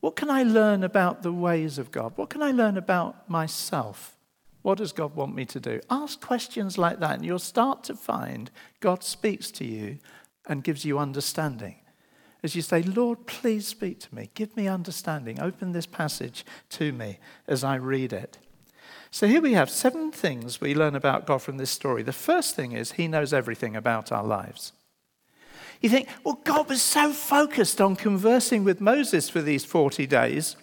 What 0.00 0.16
can 0.16 0.30
I 0.30 0.42
learn 0.42 0.84
about 0.84 1.22
the 1.22 1.32
ways 1.32 1.78
of 1.78 1.90
God? 1.90 2.12
What 2.16 2.30
can 2.30 2.42
I 2.42 2.52
learn 2.52 2.76
about 2.76 3.28
myself? 3.28 4.16
What 4.62 4.78
does 4.78 4.92
God 4.92 5.14
want 5.14 5.34
me 5.34 5.46
to 5.46 5.60
do? 5.60 5.80
Ask 5.90 6.20
questions 6.20 6.76
like 6.76 7.00
that, 7.00 7.16
and 7.16 7.24
you'll 7.24 7.38
start 7.38 7.82
to 7.84 7.94
find 7.94 8.50
God 8.80 9.02
speaks 9.02 9.50
to 9.52 9.64
you 9.64 9.98
and 10.46 10.64
gives 10.64 10.84
you 10.84 10.98
understanding. 10.98 11.76
As 12.42 12.54
you 12.54 12.62
say, 12.62 12.82
Lord, 12.82 13.26
please 13.26 13.66
speak 13.66 14.00
to 14.00 14.14
me. 14.14 14.30
Give 14.34 14.56
me 14.56 14.66
understanding. 14.66 15.40
Open 15.40 15.72
this 15.72 15.86
passage 15.86 16.44
to 16.70 16.92
me 16.92 17.18
as 17.46 17.62
I 17.62 17.74
read 17.76 18.12
it. 18.12 18.38
So 19.10 19.26
here 19.26 19.40
we 19.40 19.54
have 19.54 19.68
seven 19.68 20.12
things 20.12 20.60
we 20.60 20.74
learn 20.74 20.94
about 20.94 21.26
God 21.26 21.42
from 21.42 21.56
this 21.56 21.70
story. 21.70 22.02
The 22.02 22.12
first 22.12 22.54
thing 22.54 22.72
is 22.72 22.92
he 22.92 23.08
knows 23.08 23.32
everything 23.32 23.74
about 23.74 24.12
our 24.12 24.24
lives. 24.24 24.72
You 25.80 25.88
think, 25.88 26.08
well, 26.24 26.40
God 26.44 26.68
was 26.68 26.82
so 26.82 27.12
focused 27.12 27.80
on 27.80 27.96
conversing 27.96 28.64
with 28.64 28.80
Moses 28.80 29.28
for 29.28 29.42
these 29.42 29.64
40 29.64 30.06
days. 30.06 30.56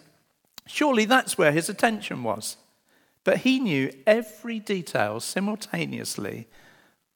Surely 0.66 1.04
that's 1.04 1.36
where 1.36 1.52
his 1.52 1.68
attention 1.68 2.22
was. 2.22 2.56
But 3.24 3.38
he 3.38 3.58
knew 3.58 3.92
every 4.06 4.60
detail 4.60 5.20
simultaneously 5.20 6.46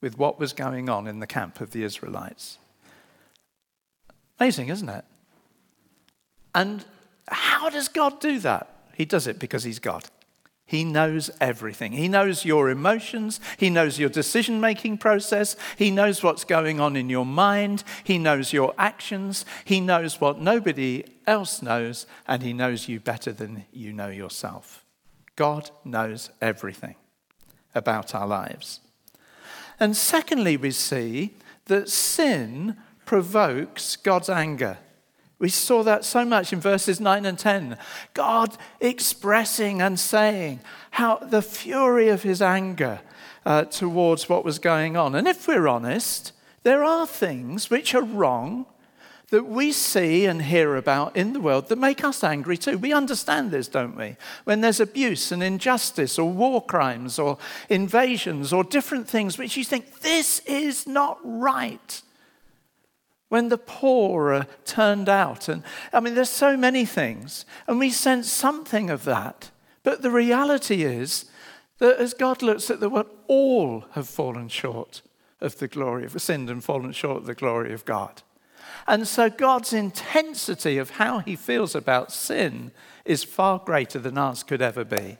with 0.00 0.19
what 0.19 0.38
was 0.38 0.52
going 0.52 0.88
on 0.88 1.07
in 1.07 1.21
the 1.21 1.26
camp 1.26 1.61
of 1.61 1.71
the 1.71 1.85
Israelites. 1.85 2.59
Amazing, 4.42 4.70
isn't 4.70 4.88
it? 4.88 5.04
And 6.52 6.84
how 7.28 7.70
does 7.70 7.87
God 7.87 8.18
do 8.18 8.40
that? 8.40 8.88
He 8.92 9.04
does 9.04 9.28
it 9.28 9.38
because 9.38 9.62
he's 9.62 9.78
God. 9.78 10.06
He 10.66 10.82
knows 10.82 11.30
everything. 11.40 11.92
He 11.92 12.08
knows 12.08 12.44
your 12.44 12.68
emotions. 12.68 13.38
He 13.56 13.70
knows 13.70 14.00
your 14.00 14.08
decision 14.08 14.61
making 14.61 14.99
process. 14.99 15.54
He 15.78 15.92
knows 15.92 16.25
what's 16.25 16.42
going 16.42 16.80
on 16.80 16.96
in 16.96 17.08
your 17.08 17.25
mind. 17.25 17.84
He 18.02 18.18
knows 18.18 18.52
your 18.52 18.75
actions. 18.78 19.44
He 19.64 19.80
knows 19.80 20.20
what 20.20 20.40
nobody 20.40 21.04
else 21.25 21.62
knows, 21.62 22.08
and 22.26 22.42
He 22.42 22.52
knows 22.52 22.88
you 22.88 22.99
better 22.99 23.30
than 23.30 23.66
you 23.72 23.92
know 23.92 24.08
yourself. 24.08 24.84
God 25.37 25.70
knows 25.84 26.30
everything 26.40 26.96
about 27.76 28.12
our 28.12 28.26
lives. 28.26 28.80
And 29.78 29.96
secondly, 29.96 30.56
we 30.56 30.72
see 30.72 31.37
that 31.66 31.88
sin 31.88 32.76
provokes 33.04 33.97
God's 33.97 34.28
anger. 34.28 34.78
We 35.38 35.49
saw 35.49 35.82
that 35.82 36.04
so 36.04 36.25
much 36.25 36.52
in 36.52 36.61
verses 36.61 37.00
9 37.00 37.26
and 37.26 37.37
10. 37.37 37.76
God 38.14 38.56
expressing 38.80 39.82
and 39.82 39.99
saying 39.99 40.61
how 40.92 41.16
the 41.16 41.42
fury 41.42 42.09
of 42.11 42.23
his 42.23 42.40
anger 42.40 43.00
uh, 43.44 43.64
towards 43.64 44.28
what 44.28 44.44
was 44.44 44.61
going 44.61 44.97
on. 44.97 45.16
And 45.16 45.26
if 45.26 45.49
we're 45.49 45.66
honest, 45.66 46.32
there 46.62 46.85
are 46.85 47.09
things 47.09 47.71
which 47.71 47.92
are 47.92 48.04
wrong 48.04 48.66
that 49.30 49.47
we 49.47 49.73
see 49.73 50.26
and 50.26 50.42
hear 50.42 50.76
about 50.76 51.16
in 51.16 51.32
the 51.32 51.40
world 51.40 51.68
that 51.71 51.78
make 51.78 52.04
us 52.04 52.23
angry 52.23 52.56
too. 52.56 52.78
We 52.78 52.92
understand 52.92 53.50
this, 53.50 53.66
don't 53.66 53.97
we? 53.97 54.16
When 54.44 54.61
there's 54.61 54.78
abuse 54.78 55.32
and 55.32 55.42
injustice 55.42 56.18
or 56.21 56.30
war 56.30 56.62
crimes 56.64 57.18
or 57.18 57.38
invasions 57.68 58.52
or 58.52 58.62
different 58.62 59.09
things 59.09 59.38
which 59.38 59.56
you 59.56 59.64
think, 59.64 60.00
this 60.00 60.38
is 60.40 60.87
not 60.87 61.18
right 61.25 62.02
when 63.32 63.48
the 63.48 63.56
poor 63.56 64.30
are 64.34 64.46
turned 64.66 65.08
out. 65.08 65.48
And 65.48 65.62
I 65.90 66.00
mean, 66.00 66.14
there's 66.14 66.28
so 66.28 66.54
many 66.54 66.84
things, 66.84 67.46
and 67.66 67.78
we 67.78 67.88
sense 67.88 68.30
something 68.30 68.90
of 68.90 69.04
that. 69.04 69.50
But 69.82 70.02
the 70.02 70.10
reality 70.10 70.82
is 70.82 71.30
that 71.78 71.96
as 71.96 72.12
God 72.12 72.42
looks 72.42 72.70
at 72.70 72.80
the 72.80 72.90
world, 72.90 73.08
all 73.28 73.86
have 73.92 74.06
fallen 74.06 74.48
short 74.48 75.00
of 75.40 75.56
the 75.56 75.66
glory 75.66 76.04
of 76.04 76.20
sinned 76.20 76.50
and 76.50 76.62
fallen 76.62 76.92
short 76.92 77.16
of 77.16 77.24
the 77.24 77.34
glory 77.34 77.72
of 77.72 77.86
God. 77.86 78.20
And 78.86 79.08
so 79.08 79.30
God's 79.30 79.72
intensity 79.72 80.76
of 80.76 80.90
how 80.90 81.20
he 81.20 81.34
feels 81.34 81.74
about 81.74 82.12
sin 82.12 82.70
is 83.06 83.24
far 83.24 83.58
greater 83.58 83.98
than 83.98 84.18
ours 84.18 84.42
could 84.42 84.60
ever 84.60 84.84
be. 84.84 85.16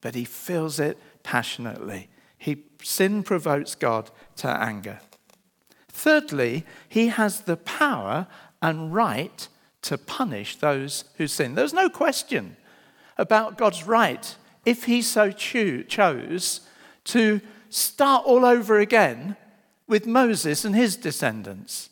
But 0.00 0.14
he 0.14 0.24
feels 0.24 0.78
it 0.78 0.96
passionately. 1.24 2.08
He, 2.38 2.66
sin 2.84 3.24
provokes 3.24 3.74
God 3.74 4.12
to 4.36 4.48
anger. 4.48 5.00
Thirdly, 6.00 6.64
he 6.88 7.08
has 7.08 7.42
the 7.42 7.58
power 7.58 8.26
and 8.62 8.94
right 8.94 9.46
to 9.82 9.98
punish 9.98 10.56
those 10.56 11.04
who 11.18 11.26
sin. 11.26 11.54
There's 11.54 11.74
no 11.74 11.90
question 11.90 12.56
about 13.18 13.58
God's 13.58 13.86
right, 13.86 14.34
if 14.64 14.84
he 14.84 15.02
so 15.02 15.30
cho- 15.30 15.82
chose, 15.82 16.62
to 17.04 17.42
start 17.68 18.24
all 18.24 18.46
over 18.46 18.78
again 18.78 19.36
with 19.86 20.06
Moses 20.06 20.64
and 20.64 20.74
his 20.74 20.96
descendants. 20.96 21.90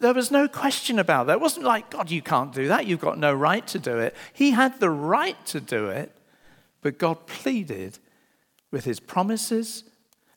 There 0.00 0.12
was 0.12 0.30
no 0.30 0.46
question 0.46 0.98
about 0.98 1.28
that. 1.28 1.34
It 1.34 1.40
wasn't 1.40 1.64
like, 1.64 1.88
God, 1.88 2.10
you 2.10 2.20
can't 2.20 2.52
do 2.52 2.68
that. 2.68 2.84
You've 2.86 3.00
got 3.00 3.18
no 3.18 3.32
right 3.32 3.66
to 3.68 3.78
do 3.78 3.96
it. 3.98 4.14
He 4.34 4.50
had 4.50 4.78
the 4.78 4.90
right 4.90 5.42
to 5.46 5.58
do 5.58 5.88
it, 5.88 6.14
but 6.82 6.98
God 6.98 7.26
pleaded 7.26 7.98
with 8.70 8.84
his 8.84 9.00
promises 9.00 9.84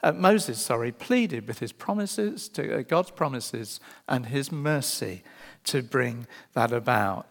uh, 0.04 0.12
Moses, 0.12 0.60
sorry, 0.60 0.92
pleaded 0.92 1.48
with 1.48 1.60
his 1.60 1.72
promises, 1.72 2.48
to 2.50 2.80
uh, 2.80 2.82
God's 2.82 3.12
promises 3.12 3.80
and 4.08 4.28
his 4.28 4.52
mercy 4.52 5.24
to 5.66 5.82
bring 5.82 6.28
that 6.54 6.72
about. 6.72 7.28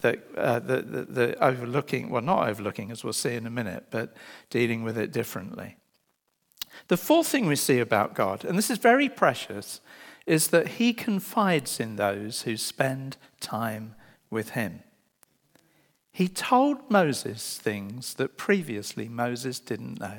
The, 0.00 0.20
uh, 0.36 0.58
the, 0.58 0.82
the, 0.82 1.02
the 1.04 1.44
overlooking, 1.44 2.10
well, 2.10 2.22
not 2.22 2.48
overlooking, 2.48 2.90
as 2.90 3.02
we'll 3.02 3.12
see 3.12 3.34
in 3.34 3.46
a 3.46 3.50
minute, 3.50 3.86
but 3.90 4.14
dealing 4.50 4.82
with 4.82 4.98
it 4.98 5.12
differently. 5.12 5.76
The 6.88 6.96
fourth 6.96 7.28
thing 7.28 7.46
we 7.46 7.56
see 7.56 7.78
about 7.78 8.14
God, 8.14 8.44
and 8.44 8.58
this 8.58 8.70
is 8.70 8.78
very 8.78 9.08
precious, 9.08 9.80
is 10.26 10.48
that 10.48 10.68
he 10.68 10.92
confides 10.92 11.80
in 11.80 11.96
those 11.96 12.42
who 12.42 12.56
spend 12.56 13.16
time 13.40 13.94
with 14.30 14.50
him. 14.50 14.82
He 16.12 16.28
told 16.28 16.90
Moses 16.90 17.58
things 17.58 18.14
that 18.14 18.36
previously 18.36 19.08
Moses 19.08 19.58
didn't 19.58 20.00
know. 20.00 20.18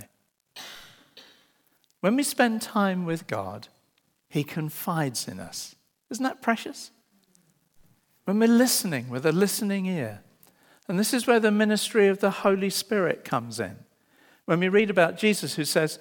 When 2.05 2.17
we 2.17 2.21
spend 2.21 2.61
time 2.61 3.03
with 3.03 3.25
God, 3.25 3.67
He 4.29 4.43
confides 4.43 5.27
in 5.27 5.39
us. 5.39 5.73
Isn't 6.11 6.23
that 6.23 6.39
precious? 6.39 6.91
When 8.25 8.37
we're 8.37 8.47
listening 8.47 9.09
with 9.09 9.25
a 9.25 9.31
listening 9.31 9.87
ear. 9.87 10.21
And 10.87 10.99
this 10.99 11.15
is 11.15 11.25
where 11.25 11.39
the 11.39 11.49
ministry 11.49 12.07
of 12.07 12.19
the 12.19 12.29
Holy 12.29 12.69
Spirit 12.69 13.25
comes 13.25 13.59
in. 13.59 13.77
When 14.45 14.59
we 14.59 14.69
read 14.69 14.91
about 14.91 15.17
Jesus 15.17 15.55
who 15.55 15.65
says, 15.65 15.97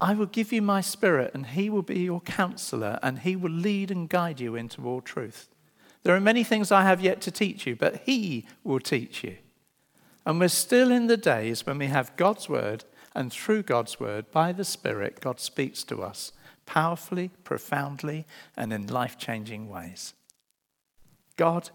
I 0.00 0.12
will 0.12 0.26
give 0.26 0.52
you 0.52 0.60
my 0.60 0.80
spirit, 0.80 1.30
and 1.34 1.46
he 1.46 1.70
will 1.70 1.82
be 1.82 2.00
your 2.00 2.22
counselor, 2.22 2.98
and 3.00 3.20
he 3.20 3.36
will 3.36 3.52
lead 3.52 3.92
and 3.92 4.08
guide 4.08 4.40
you 4.40 4.56
into 4.56 4.84
all 4.88 5.02
truth. 5.02 5.50
There 6.02 6.16
are 6.16 6.20
many 6.20 6.42
things 6.42 6.72
I 6.72 6.82
have 6.82 7.00
yet 7.00 7.20
to 7.20 7.30
teach 7.30 7.64
you, 7.64 7.76
but 7.76 8.02
he 8.06 8.44
will 8.64 8.80
teach 8.80 9.22
you. 9.22 9.36
And 10.26 10.40
we're 10.40 10.48
still 10.48 10.90
in 10.90 11.06
the 11.06 11.16
days 11.16 11.64
when 11.64 11.78
we 11.78 11.86
have 11.86 12.16
God's 12.16 12.48
word 12.48 12.82
and 13.20 13.30
through 13.30 13.64
God's 13.64 14.00
word, 14.00 14.32
by 14.32 14.50
the 14.50 14.64
Spirit, 14.64 15.20
God 15.20 15.40
speaks 15.40 15.84
to 15.84 16.02
us 16.02 16.32
powerfully, 16.64 17.30
profoundly, 17.44 18.26
and 18.56 18.72
in 18.72 18.86
life 18.86 19.18
changing 19.18 19.68
ways. 19.68 20.14
God 21.36 21.68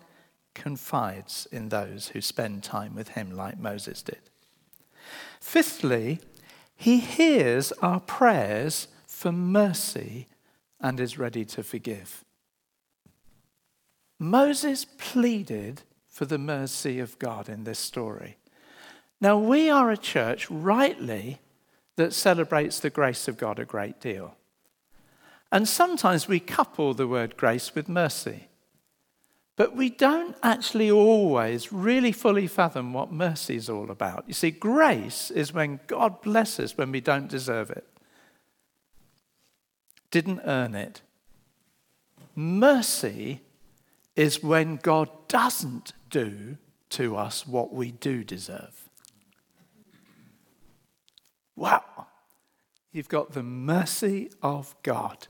confides 0.55 1.47
in 1.51 1.69
those 1.69 2.07
who 2.09 2.19
spend 2.21 2.63
time 2.63 2.95
with 2.95 3.09
Him 3.09 3.29
like 3.29 3.59
Moses 3.59 4.01
did. 4.01 4.31
Fifthly, 5.39 6.19
He 6.75 6.97
hears 6.97 7.71
our 7.73 7.99
prayers 7.99 8.87
for 9.05 9.31
mercy 9.31 10.27
and 10.81 10.99
is 10.99 11.19
ready 11.19 11.45
to 11.45 11.61
forgive. 11.61 12.25
Moses 14.17 14.83
pleaded 14.97 15.83
for 16.07 16.25
the 16.25 16.39
mercy 16.39 16.99
of 16.99 17.19
God 17.19 17.49
in 17.49 17.65
this 17.65 17.77
story. 17.77 18.37
Now, 19.25 19.39
we 19.39 19.71
are 19.71 19.89
a 19.89 19.97
church, 19.97 20.51
rightly, 20.51 21.39
that 21.95 22.13
celebrates 22.13 22.79
the 22.79 22.91
grace 22.91 23.27
of 23.27 23.37
God 23.39 23.57
a 23.57 23.65
great 23.65 23.99
deal. 23.99 24.35
And 25.51 25.67
sometimes 25.67 26.27
we 26.27 26.39
couple 26.39 26.93
the 26.93 27.07
word 27.07 27.35
grace 27.35 27.73
with 27.73 27.89
mercy. 27.89 28.49
But 29.55 29.75
we 29.75 29.89
don't 29.89 30.35
actually 30.43 30.91
always 30.91 31.73
really 31.73 32.11
fully 32.11 32.45
fathom 32.45 32.93
what 32.93 33.11
mercy 33.11 33.55
is 33.55 33.67
all 33.67 33.89
about. 33.89 34.25
You 34.27 34.35
see, 34.35 34.51
grace 34.51 35.31
is 35.31 35.51
when 35.51 35.79
God 35.87 36.21
blesses 36.21 36.77
when 36.77 36.91
we 36.91 37.01
don't 37.01 37.27
deserve 37.27 37.71
it, 37.71 37.87
didn't 40.11 40.41
earn 40.45 40.75
it. 40.75 41.01
Mercy 42.35 43.41
is 44.15 44.43
when 44.43 44.75
God 44.75 45.09
doesn't 45.27 45.93
do 46.11 46.57
to 46.91 47.15
us 47.15 47.47
what 47.47 47.73
we 47.73 47.89
do 47.89 48.23
deserve. 48.23 48.84
Wow. 51.55 52.07
You've 52.91 53.09
got 53.09 53.33
the 53.33 53.43
mercy 53.43 54.29
of 54.41 54.75
God 54.83 55.27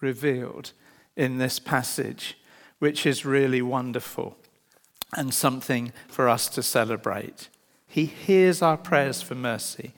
revealed 0.00 0.72
in 1.16 1.38
this 1.38 1.58
passage, 1.58 2.38
which 2.78 3.06
is 3.06 3.24
really 3.24 3.62
wonderful 3.62 4.36
and 5.16 5.32
something 5.32 5.92
for 6.08 6.28
us 6.28 6.48
to 6.48 6.62
celebrate. 6.62 7.48
He 7.86 8.06
hears 8.06 8.62
our 8.62 8.76
prayers 8.76 9.22
for 9.22 9.34
mercy 9.34 9.92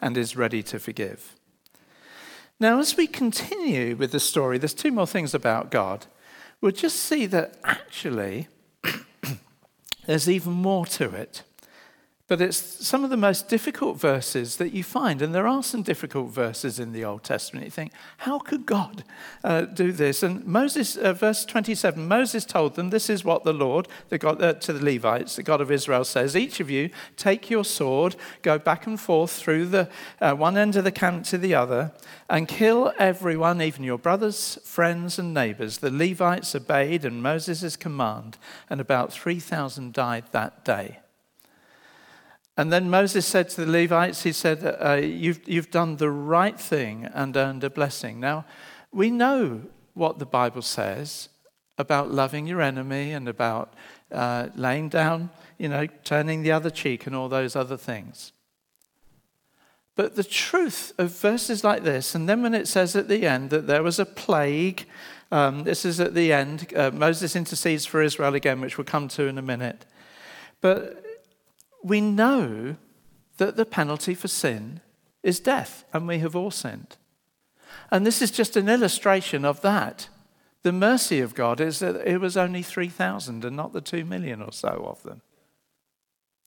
and 0.00 0.16
is 0.16 0.36
ready 0.36 0.62
to 0.64 0.78
forgive. 0.78 1.34
Now, 2.58 2.78
as 2.78 2.96
we 2.96 3.06
continue 3.06 3.96
with 3.96 4.12
the 4.12 4.20
story, 4.20 4.56
there's 4.56 4.74
two 4.74 4.92
more 4.92 5.06
things 5.06 5.34
about 5.34 5.70
God. 5.70 6.06
We'll 6.60 6.72
just 6.72 7.00
see 7.00 7.26
that 7.26 7.56
actually 7.64 8.48
there's 10.06 10.28
even 10.28 10.52
more 10.52 10.86
to 10.86 11.10
it. 11.10 11.42
But 12.28 12.40
it's 12.40 12.56
some 12.56 13.02
of 13.02 13.10
the 13.10 13.16
most 13.16 13.48
difficult 13.48 13.98
verses 13.98 14.56
that 14.56 14.72
you 14.72 14.84
find. 14.84 15.20
And 15.20 15.34
there 15.34 15.48
are 15.48 15.62
some 15.62 15.82
difficult 15.82 16.30
verses 16.30 16.78
in 16.78 16.92
the 16.92 17.04
Old 17.04 17.24
Testament. 17.24 17.66
You 17.66 17.70
think, 17.70 17.92
how 18.18 18.38
could 18.38 18.64
God 18.64 19.02
uh, 19.42 19.62
do 19.62 19.90
this? 19.90 20.22
And 20.22 20.46
Moses, 20.46 20.96
uh, 20.96 21.14
verse 21.14 21.44
27, 21.44 22.06
Moses 22.06 22.44
told 22.44 22.76
them, 22.76 22.90
This 22.90 23.10
is 23.10 23.24
what 23.24 23.42
the 23.42 23.52
Lord, 23.52 23.88
the 24.08 24.18
God, 24.18 24.40
uh, 24.40 24.54
to 24.54 24.72
the 24.72 24.84
Levites, 24.84 25.34
the 25.34 25.42
God 25.42 25.60
of 25.60 25.72
Israel, 25.72 26.04
says 26.04 26.36
Each 26.36 26.60
of 26.60 26.70
you 26.70 26.90
take 27.16 27.50
your 27.50 27.64
sword, 27.64 28.14
go 28.42 28.56
back 28.56 28.86
and 28.86 29.00
forth 29.00 29.32
through 29.32 29.66
the 29.66 29.90
uh, 30.20 30.32
one 30.32 30.56
end 30.56 30.76
of 30.76 30.84
the 30.84 30.92
camp 30.92 31.24
to 31.26 31.38
the 31.38 31.56
other, 31.56 31.92
and 32.30 32.46
kill 32.46 32.92
everyone, 33.00 33.60
even 33.60 33.82
your 33.82 33.98
brothers, 33.98 34.58
friends, 34.64 35.18
and 35.18 35.34
neighbors. 35.34 35.78
The 35.78 35.90
Levites 35.90 36.54
obeyed 36.54 37.04
and 37.04 37.20
Moses' 37.20 37.76
command, 37.76 38.38
and 38.70 38.80
about 38.80 39.12
3,000 39.12 39.92
died 39.92 40.24
that 40.30 40.64
day. 40.64 41.01
And 42.62 42.72
then 42.72 42.88
Moses 42.88 43.26
said 43.26 43.48
to 43.50 43.64
the 43.64 43.72
Levites, 43.72 44.22
He 44.22 44.30
said, 44.30 44.62
uh, 44.80 44.92
you've, 44.92 45.40
you've 45.48 45.72
done 45.72 45.96
the 45.96 46.12
right 46.12 46.56
thing 46.56 47.06
and 47.12 47.36
earned 47.36 47.64
a 47.64 47.70
blessing. 47.70 48.20
Now, 48.20 48.44
we 48.92 49.10
know 49.10 49.62
what 49.94 50.20
the 50.20 50.26
Bible 50.26 50.62
says 50.62 51.28
about 51.76 52.12
loving 52.12 52.46
your 52.46 52.60
enemy 52.60 53.10
and 53.10 53.28
about 53.28 53.74
uh, 54.12 54.50
laying 54.54 54.88
down, 54.88 55.30
you 55.58 55.68
know, 55.68 55.88
turning 56.04 56.44
the 56.44 56.52
other 56.52 56.70
cheek 56.70 57.04
and 57.04 57.16
all 57.16 57.28
those 57.28 57.56
other 57.56 57.76
things. 57.76 58.30
But 59.96 60.14
the 60.14 60.22
truth 60.22 60.92
of 60.98 61.10
verses 61.10 61.64
like 61.64 61.82
this, 61.82 62.14
and 62.14 62.28
then 62.28 62.44
when 62.44 62.54
it 62.54 62.68
says 62.68 62.94
at 62.94 63.08
the 63.08 63.26
end 63.26 63.50
that 63.50 63.66
there 63.66 63.82
was 63.82 63.98
a 63.98 64.06
plague, 64.06 64.86
um, 65.32 65.64
this 65.64 65.84
is 65.84 65.98
at 65.98 66.14
the 66.14 66.32
end, 66.32 66.72
uh, 66.76 66.92
Moses 66.92 67.34
intercedes 67.34 67.86
for 67.86 68.00
Israel 68.00 68.36
again, 68.36 68.60
which 68.60 68.78
we'll 68.78 68.84
come 68.84 69.08
to 69.08 69.24
in 69.24 69.36
a 69.36 69.42
minute. 69.42 69.84
But 70.60 71.01
we 71.82 72.00
know 72.00 72.76
that 73.38 73.56
the 73.56 73.66
penalty 73.66 74.14
for 74.14 74.28
sin 74.28 74.80
is 75.22 75.40
death, 75.40 75.84
and 75.92 76.06
we 76.06 76.18
have 76.18 76.36
all 76.36 76.50
sinned. 76.50 76.96
And 77.90 78.06
this 78.06 78.22
is 78.22 78.30
just 78.30 78.56
an 78.56 78.68
illustration 78.68 79.44
of 79.44 79.60
that. 79.62 80.08
The 80.62 80.72
mercy 80.72 81.20
of 81.20 81.34
God 81.34 81.60
is 81.60 81.78
that 81.80 81.96
it 82.06 82.20
was 82.20 82.36
only 82.36 82.62
3,000 82.62 83.44
and 83.44 83.56
not 83.56 83.72
the 83.72 83.80
2 83.80 84.04
million 84.04 84.42
or 84.42 84.52
so 84.52 84.86
of 84.88 85.02
them. 85.02 85.22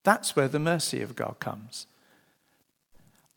That's 0.03 0.35
where 0.35 0.47
the 0.47 0.59
mercy 0.59 1.01
of 1.01 1.15
God 1.15 1.39
comes. 1.39 1.87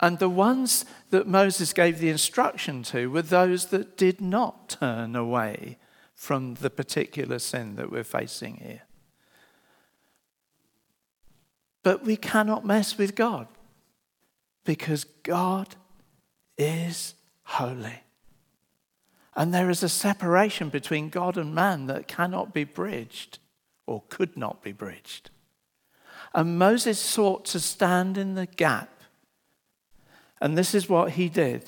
And 0.00 0.19
the 0.19 0.28
ones 0.28 0.85
that 1.11 1.26
Moses 1.26 1.73
gave 1.73 1.99
the 1.99 2.11
instruction 2.11 2.83
to 2.85 3.11
were 3.11 3.23
those 3.23 3.67
that 3.67 3.97
did 3.97 4.21
not 4.21 4.69
turn 4.69 5.17
away 5.17 5.78
from 6.14 6.55
the 6.55 6.71
particular 6.71 7.38
sin 7.38 7.76
that 7.76 7.90
we're 7.90 8.05
facing 8.05 8.57
here. 8.57 8.83
But 11.88 12.04
we 12.04 12.18
cannot 12.18 12.66
mess 12.66 12.99
with 12.99 13.14
God 13.14 13.49
because 14.66 15.04
God 15.23 15.75
is 16.59 17.14
holy. 17.45 18.02
And 19.35 19.54
there 19.54 19.71
is 19.71 19.83
a 19.83 19.88
separation 19.88 20.68
between 20.68 21.09
God 21.09 21.38
and 21.38 21.54
man 21.54 21.87
that 21.87 22.07
cannot 22.07 22.52
be 22.52 22.64
bridged 22.64 23.38
or 23.87 24.02
could 24.11 24.37
not 24.37 24.62
be 24.62 24.71
bridged. 24.71 25.30
And 26.35 26.59
Moses 26.59 26.99
sought 26.99 27.47
to 27.47 27.59
stand 27.59 28.18
in 28.18 28.35
the 28.35 28.45
gap. 28.45 29.00
And 30.42 30.59
this 30.59 30.75
is 30.75 30.91
what 30.91 31.12
he 31.12 31.30
did. 31.30 31.65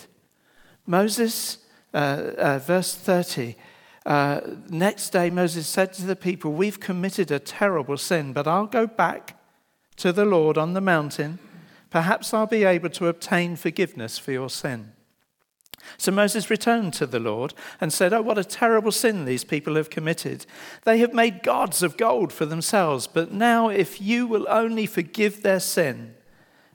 Moses, 0.86 1.64
uh, 1.94 2.32
uh, 2.36 2.58
verse 2.58 2.94
30, 2.94 3.56
uh, 4.04 4.42
next 4.68 5.14
day 5.14 5.30
Moses 5.30 5.66
said 5.66 5.94
to 5.94 6.04
the 6.04 6.14
people, 6.14 6.52
We've 6.52 6.78
committed 6.78 7.30
a 7.30 7.38
terrible 7.38 7.96
sin, 7.96 8.34
but 8.34 8.46
I'll 8.46 8.66
go 8.66 8.86
back 8.86 9.39
to 9.96 10.12
the 10.12 10.24
Lord 10.24 10.56
on 10.56 10.72
the 10.72 10.80
mountain, 10.80 11.38
perhaps 11.90 12.32
I'll 12.32 12.46
be 12.46 12.64
able 12.64 12.90
to 12.90 13.08
obtain 13.08 13.56
forgiveness 13.56 14.18
for 14.18 14.32
your 14.32 14.50
sin. 14.50 14.92
So 15.96 16.12
Moses 16.12 16.50
returned 16.50 16.94
to 16.94 17.06
the 17.06 17.20
Lord 17.20 17.54
and 17.80 17.92
said, 17.92 18.12
Oh, 18.12 18.22
what 18.22 18.38
a 18.38 18.44
terrible 18.44 18.92
sin 18.92 19.24
these 19.24 19.44
people 19.44 19.76
have 19.76 19.90
committed. 19.90 20.46
They 20.84 20.98
have 20.98 21.14
made 21.14 21.42
gods 21.42 21.82
of 21.82 21.96
gold 21.96 22.32
for 22.32 22.46
themselves, 22.46 23.06
but 23.06 23.32
now 23.32 23.68
if 23.68 24.00
you 24.00 24.26
will 24.26 24.46
only 24.48 24.86
forgive 24.86 25.42
their 25.42 25.60
sin, 25.60 26.14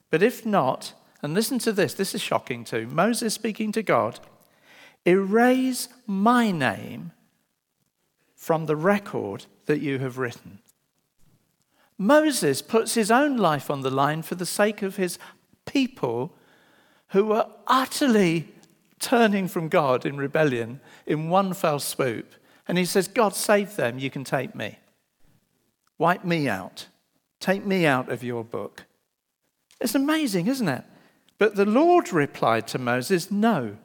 but 0.10 0.24
if 0.24 0.46
not, 0.46 0.94
and 1.22 1.34
listen 1.34 1.60
to 1.60 1.72
this, 1.72 1.94
this 1.94 2.14
is 2.14 2.22
shocking 2.22 2.64
too. 2.64 2.88
Moses 2.88 3.34
speaking 3.34 3.72
to 3.72 3.84
God, 3.84 4.20
erase 5.06 5.90
my 6.06 6.52
name 6.52 7.12
from 8.36 8.66
the 8.66 8.76
record 8.76 9.46
that 9.66 9.82
you 9.82 10.00
have 10.00 10.18
written. 10.18 10.60
Moses 11.98 12.62
puts 12.62 12.94
his 12.94 13.10
own 13.10 13.38
life 13.38 13.70
on 13.70 13.82
the 13.82 13.92
line 13.92 14.22
for 14.22 14.36
the 14.36 14.46
sake 14.46 14.82
of 14.82 14.98
his 14.98 15.18
people 15.66 16.36
who 17.10 17.26
were 17.26 17.48
utterly 17.68 18.50
turning 19.00 19.48
from 19.48 19.70
God 19.70 20.06
in 20.06 20.18
rebellion 20.18 20.80
in 21.06 21.30
one 21.30 21.54
fell 21.54 21.80
swoop. 21.80 22.34
And 22.68 22.78
he 22.78 22.86
says, 22.86 23.08
God, 23.08 23.36
save 23.36 23.76
them, 23.76 24.00
you 24.00 24.10
can 24.10 24.24
take 24.24 24.56
me. 24.56 24.80
Wipe 25.98 26.26
me 26.26 26.50
out. 26.50 26.88
Take 27.40 27.66
me 27.66 27.86
out 27.86 28.10
of 28.10 28.24
your 28.24 28.44
book. 28.44 28.86
It's 29.80 29.96
amazing, 29.96 30.48
isn't 30.48 30.68
it? 30.68 30.84
But 31.38 31.56
the 31.56 31.66
Lord 31.66 32.12
replied 32.12 32.68
to 32.70 32.80
Moses, 32.80 33.30
No. 33.30 33.78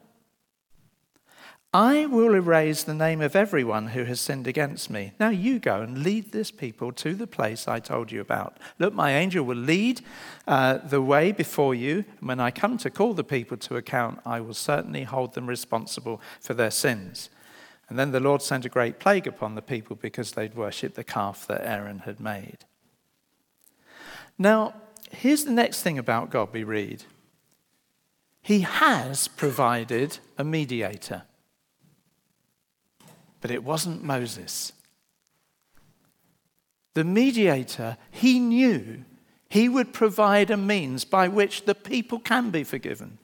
I 1.73 2.05
will 2.05 2.35
erase 2.35 2.83
the 2.83 2.93
name 2.93 3.21
of 3.21 3.33
everyone 3.33 3.87
who 3.87 4.03
has 4.03 4.19
sinned 4.19 4.45
against 4.45 4.89
me. 4.89 5.13
Now 5.21 5.29
you 5.29 5.57
go 5.57 5.81
and 5.81 6.03
lead 6.03 6.33
this 6.33 6.51
people 6.51 6.91
to 6.93 7.13
the 7.13 7.27
place 7.27 7.65
I 7.65 7.79
told 7.79 8.11
you 8.11 8.19
about. 8.19 8.57
Look, 8.77 8.93
my 8.93 9.13
angel 9.13 9.45
will 9.45 9.55
lead 9.55 10.01
uh, 10.45 10.79
the 10.79 11.01
way 11.01 11.31
before 11.31 11.73
you. 11.73 12.03
And 12.19 12.27
when 12.27 12.41
I 12.41 12.51
come 12.51 12.77
to 12.79 12.89
call 12.89 13.13
the 13.13 13.23
people 13.23 13.55
to 13.55 13.77
account, 13.77 14.19
I 14.25 14.41
will 14.41 14.53
certainly 14.53 15.03
hold 15.03 15.33
them 15.33 15.47
responsible 15.47 16.19
for 16.41 16.53
their 16.53 16.71
sins. 16.71 17.29
And 17.87 17.97
then 17.97 18.11
the 18.11 18.19
Lord 18.19 18.41
sent 18.41 18.65
a 18.65 18.69
great 18.69 18.99
plague 18.99 19.25
upon 19.25 19.55
the 19.55 19.61
people 19.61 19.95
because 19.95 20.33
they'd 20.33 20.55
worshipped 20.55 20.95
the 20.95 21.05
calf 21.05 21.47
that 21.47 21.65
Aaron 21.65 21.99
had 21.99 22.19
made. 22.19 22.65
Now, 24.37 24.73
here's 25.09 25.45
the 25.45 25.51
next 25.51 25.83
thing 25.83 25.97
about 25.97 26.31
God 26.31 26.49
we 26.51 26.65
read 26.65 27.05
He 28.41 28.61
has 28.61 29.29
provided 29.29 30.19
a 30.37 30.43
mediator. 30.43 31.23
But 33.41 33.51
it 33.51 33.63
wasn't 33.63 34.03
Moses. 34.03 34.71
The 36.93 37.03
mediator, 37.03 37.97
he 38.11 38.39
knew 38.39 39.03
he 39.49 39.67
would 39.67 39.93
provide 39.93 40.51
a 40.51 40.57
means 40.57 41.03
by 41.03 41.27
which 41.27 41.65
the 41.65 41.75
people 41.75 42.19
can 42.19 42.51
be 42.51 42.63
forgiven, 42.63 43.17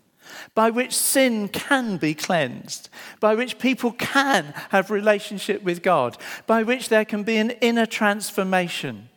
by 0.55 0.69
which 0.69 0.93
sin 0.93 1.47
can 1.47 1.97
be 1.97 2.13
cleansed, 2.13 2.89
by 3.19 3.35
which 3.35 3.59
people 3.59 3.91
can 3.93 4.53
have 4.69 4.89
relationship 4.89 5.63
with 5.63 5.83
God, 5.83 6.17
by 6.45 6.63
which 6.63 6.89
there 6.89 7.05
can 7.05 7.23
be 7.23 7.37
an 7.37 7.51
inner 7.61 7.85
transformation. 7.85 9.09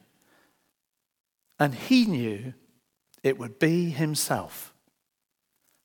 And 1.59 1.75
he 1.75 2.05
knew 2.07 2.55
it 3.23 3.39
would 3.39 3.59
be 3.59 3.91
himself. 3.91 4.73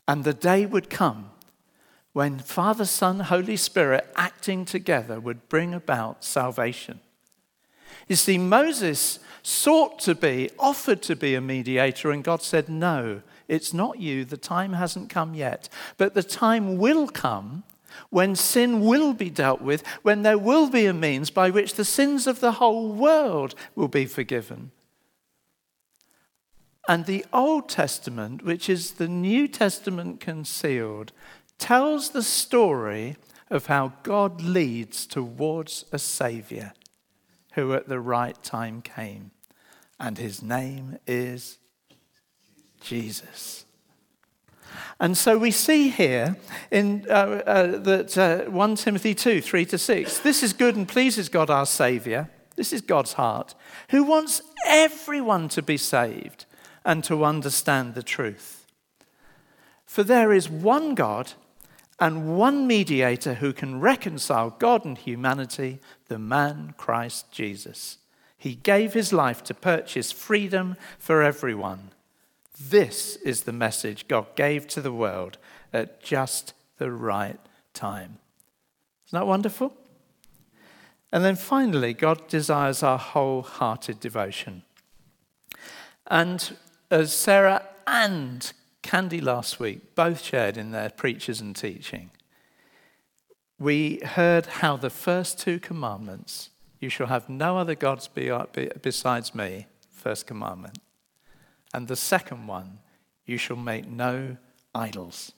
And 0.07 0.23
the 0.23 0.33
day 0.33 0.65
would 0.65 0.89
come 0.89 1.31
when 2.15 2.39
Father, 2.39 2.85
Son, 2.85 3.19
Holy 3.19 3.57
Spirit 3.57 4.09
acting 4.15 4.63
together 4.63 5.19
would 5.19 5.49
bring 5.49 5.73
about 5.73 6.23
salvation. 6.23 7.01
You 8.07 8.15
see, 8.15 8.37
Moses 8.37 9.19
sought 9.43 9.99
to 9.99 10.15
be, 10.15 10.49
offered 10.57 11.01
to 11.01 11.17
be 11.17 11.35
a 11.35 11.41
mediator, 11.41 12.11
and 12.11 12.23
God 12.23 12.41
said, 12.41 12.69
No, 12.69 13.21
it's 13.49 13.73
not 13.73 13.99
you. 13.99 14.23
The 14.23 14.37
time 14.37 14.71
hasn't 14.71 15.09
come 15.09 15.33
yet. 15.33 15.67
But 15.97 16.13
the 16.13 16.23
time 16.23 16.77
will 16.77 17.09
come 17.09 17.63
when 18.11 18.37
sin 18.37 18.79
will 18.79 19.13
be 19.13 19.29
dealt 19.29 19.59
with, 19.59 19.85
when 20.01 20.21
there 20.21 20.37
will 20.37 20.69
be 20.69 20.85
a 20.85 20.93
means 20.93 21.29
by 21.29 21.49
which 21.49 21.73
the 21.73 21.83
sins 21.83 22.27
of 22.27 22.39
the 22.39 22.53
whole 22.53 22.93
world 22.93 23.55
will 23.75 23.89
be 23.89 24.05
forgiven. 24.05 24.71
And 26.87 27.07
the 27.07 27.25
Old 27.33 27.67
Testament, 27.67 28.45
which 28.45 28.69
is 28.69 28.91
the 28.91 29.09
New 29.09 29.49
Testament 29.49 30.21
concealed, 30.21 31.11
tells 31.57 32.09
the 32.09 32.23
story 32.23 33.17
of 33.49 33.67
how 33.67 33.93
God 34.03 34.41
leads 34.41 35.05
towards 35.05 35.85
a 35.91 35.99
Savior 35.99 36.73
who 37.53 37.73
at 37.73 37.87
the 37.87 37.99
right 37.99 38.41
time 38.43 38.81
came. 38.81 39.31
And 39.99 40.17
his 40.17 40.41
name 40.41 40.97
is 41.07 41.57
Jesus. 42.81 43.65
And 44.99 45.17
so 45.17 45.37
we 45.37 45.51
see 45.51 45.89
here 45.89 46.35
in 46.69 47.05
uh, 47.09 47.13
uh, 47.45 47.77
that 47.79 48.17
uh, 48.17 48.49
1 48.49 48.75
Timothy 48.75 49.15
2 49.15 49.41
3 49.41 49.65
to 49.65 49.77
6 49.77 50.19
this 50.19 50.43
is 50.43 50.53
good 50.53 50.75
and 50.75 50.87
pleases 50.87 51.29
God 51.29 51.49
our 51.49 51.65
Savior. 51.65 52.29
This 52.55 52.71
is 52.71 52.81
God's 52.81 53.13
heart, 53.13 53.53
who 53.89 54.03
wants 54.03 54.41
everyone 54.65 55.49
to 55.49 55.61
be 55.61 55.77
saved 55.77 56.45
and 56.85 57.03
to 57.03 57.25
understand 57.25 57.93
the 57.93 58.03
truth. 58.03 58.65
For 59.85 60.03
there 60.03 60.31
is 60.31 60.49
one 60.49 60.95
God 60.95 61.33
and 61.99 62.37
one 62.37 62.67
mediator 62.67 63.35
who 63.35 63.53
can 63.53 63.79
reconcile 63.79 64.49
God 64.49 64.83
and 64.85 64.97
humanity, 64.97 65.79
the 66.07 66.19
man 66.19 66.73
Christ 66.77 67.31
Jesus. 67.31 67.97
He 68.37 68.55
gave 68.55 68.93
his 68.93 69.13
life 69.13 69.43
to 69.45 69.53
purchase 69.53 70.11
freedom 70.11 70.75
for 70.99 71.21
everyone. 71.21 71.91
This 72.59 73.15
is 73.17 73.43
the 73.43 73.53
message 73.53 74.07
God 74.07 74.35
gave 74.35 74.67
to 74.69 74.81
the 74.81 74.91
world 74.91 75.37
at 75.73 76.03
just 76.03 76.53
the 76.77 76.91
right 76.91 77.39
time. 77.73 78.19
Isn't 79.07 79.19
that 79.19 79.27
wonderful? 79.27 79.73
And 81.11 81.23
then 81.23 81.35
finally, 81.35 81.93
God 81.93 82.27
desires 82.27 82.83
our 82.83 82.97
wholehearted 82.97 83.99
devotion. 83.99 84.63
And 86.07 86.57
as 86.91 87.13
Sarah 87.13 87.63
and 87.87 88.51
Candy 88.85 89.19
last 89.19 89.59
week 89.59 89.95
both 89.95 90.23
shared 90.23 90.57
in 90.57 90.69
their 90.69 90.91
preachers 90.91 91.41
and 91.41 91.55
teaching, 91.55 92.11
we 93.57 93.99
heard 94.05 94.45
how 94.45 94.77
the 94.77 94.91
first 94.91 95.39
two 95.39 95.59
commandments, 95.59 96.51
you 96.79 96.89
shall 96.89 97.07
have 97.07 97.27
no 97.27 97.57
other 97.57 97.73
gods 97.73 98.07
besides 98.07 99.33
me, 99.33 99.65
first 99.89 100.27
commandment. 100.27 100.77
And 101.73 101.87
the 101.87 101.95
second 101.95 102.45
one, 102.45 102.77
you 103.25 103.39
shall 103.39 103.57
make 103.57 103.87
no 103.87 104.37
idols. 104.75 105.31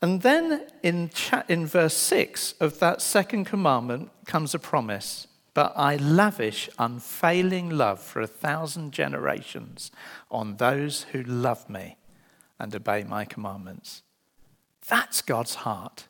And 0.00 0.22
then 0.22 0.64
in, 0.84 1.10
in 1.48 1.66
verse 1.66 1.96
6 1.96 2.54
of 2.60 2.78
that 2.78 3.02
second 3.02 3.46
commandment 3.46 4.12
comes 4.26 4.54
a 4.54 4.60
promise 4.60 5.26
but 5.54 5.72
I 5.76 5.96
lavish 5.96 6.68
unfailing 6.78 7.70
love 7.70 8.00
for 8.00 8.20
a 8.20 8.26
thousand 8.26 8.92
generations 8.92 9.92
on 10.30 10.56
those 10.56 11.04
who 11.12 11.22
love 11.22 11.70
me 11.70 11.96
and 12.58 12.74
obey 12.74 13.04
my 13.04 13.24
commandments. 13.24 14.02
That's 14.88 15.22
God's 15.22 15.54
heart. 15.56 16.08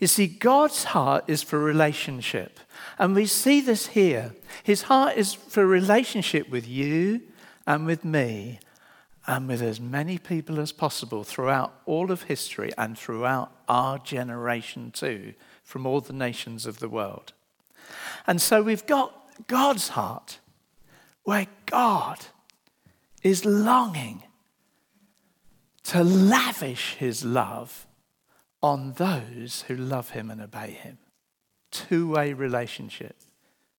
You 0.00 0.08
see, 0.08 0.26
God's 0.26 0.84
heart 0.84 1.24
is 1.28 1.42
for 1.42 1.58
relationship. 1.58 2.58
And 2.98 3.14
we 3.14 3.26
see 3.26 3.60
this 3.60 3.88
here. 3.88 4.34
His 4.62 4.82
heart 4.82 5.16
is 5.16 5.34
for 5.34 5.64
relationship 5.64 6.50
with 6.50 6.66
you 6.66 7.22
and 7.66 7.86
with 7.86 8.04
me 8.04 8.58
and 9.26 9.46
with 9.46 9.62
as 9.62 9.78
many 9.78 10.18
people 10.18 10.58
as 10.58 10.72
possible 10.72 11.22
throughout 11.22 11.74
all 11.84 12.10
of 12.10 12.22
history 12.22 12.72
and 12.78 12.98
throughout 12.98 13.52
our 13.68 13.98
generation 13.98 14.90
too, 14.90 15.34
from 15.62 15.86
all 15.86 16.00
the 16.00 16.12
nations 16.12 16.66
of 16.66 16.78
the 16.78 16.88
world. 16.88 17.34
And 18.26 18.40
so 18.40 18.62
we've 18.62 18.86
got 18.86 19.14
God's 19.46 19.88
heart, 19.88 20.38
where 21.22 21.46
God 21.66 22.18
is 23.22 23.44
longing 23.44 24.22
to 25.84 26.02
lavish 26.04 26.94
his 26.94 27.24
love 27.24 27.86
on 28.62 28.92
those 28.94 29.64
who 29.68 29.76
love 29.76 30.10
him 30.10 30.30
and 30.30 30.40
obey 30.40 30.70
him. 30.70 30.98
Two 31.70 32.10
way 32.10 32.32
relationship. 32.32 33.16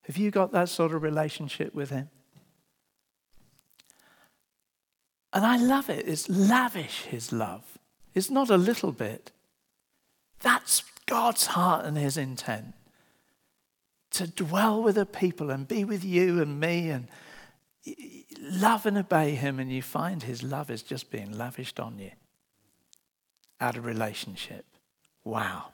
Have 0.03 0.17
you 0.17 0.31
got 0.31 0.51
that 0.51 0.69
sort 0.69 0.93
of 0.93 1.03
relationship 1.03 1.73
with 1.73 1.89
him? 1.89 2.09
And 5.31 5.45
I 5.45 5.57
love 5.57 5.89
it. 5.89 6.07
It's 6.07 6.27
lavish, 6.27 7.03
his 7.03 7.31
love. 7.31 7.77
It's 8.15 8.31
not 8.31 8.49
a 8.49 8.57
little 8.57 8.91
bit. 8.91 9.31
That's 10.39 10.83
God's 11.05 11.47
heart 11.47 11.85
and 11.85 11.97
his 11.97 12.17
intent 12.17 12.73
to 14.19 14.27
dwell 14.27 14.83
with 14.83 14.97
a 14.97 15.05
people 15.05 15.49
and 15.49 15.67
be 15.67 15.83
with 15.83 16.03
you 16.03 16.41
and 16.41 16.59
me 16.59 16.89
and 16.89 17.07
love 18.39 18.85
and 18.85 18.97
obey 18.97 19.35
him, 19.35 19.59
and 19.59 19.71
you 19.71 19.81
find 19.81 20.23
his 20.23 20.43
love 20.43 20.69
is 20.69 20.83
just 20.83 21.09
being 21.09 21.37
lavished 21.37 21.79
on 21.79 21.97
you 21.97 22.11
out 23.59 23.77
of 23.77 23.85
relationship. 23.85 24.65
Wow. 25.23 25.69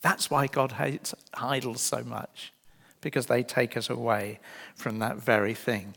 That's 0.00 0.30
why 0.30 0.46
God 0.46 0.72
hates 0.72 1.14
idols 1.34 1.80
so 1.80 2.02
much, 2.02 2.52
because 3.00 3.26
they 3.26 3.42
take 3.42 3.76
us 3.76 3.90
away 3.90 4.38
from 4.74 4.98
that 5.00 5.16
very 5.16 5.54
thing. 5.54 5.94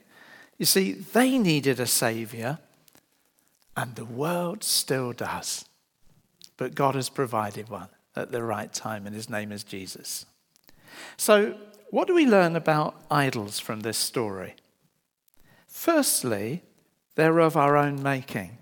You 0.57 0.65
see, 0.65 0.93
they 0.93 1.37
needed 1.37 1.79
a 1.79 1.87
savior, 1.87 2.59
and 3.77 3.95
the 3.95 4.05
world 4.05 4.63
still 4.63 5.13
does. 5.13 5.65
But 6.57 6.75
God 6.75 6.95
has 6.95 7.09
provided 7.09 7.69
one 7.69 7.89
at 8.15 8.31
the 8.31 8.43
right 8.43 8.73
time, 8.73 9.05
and 9.05 9.15
his 9.15 9.29
name 9.29 9.51
is 9.51 9.63
Jesus. 9.63 10.25
So, 11.17 11.55
what 11.95 12.09
do 12.09 12.13
we 12.13 12.25
learn 12.25 12.57
about 12.57 12.93
idols 13.09 13.57
from 13.57 13.79
this 13.79 13.97
story? 13.97 14.53
Firstly, 15.65 16.61
they're 17.15 17.39
of 17.39 17.55
our 17.55 17.77
own 17.77 18.03
making. 18.03 18.57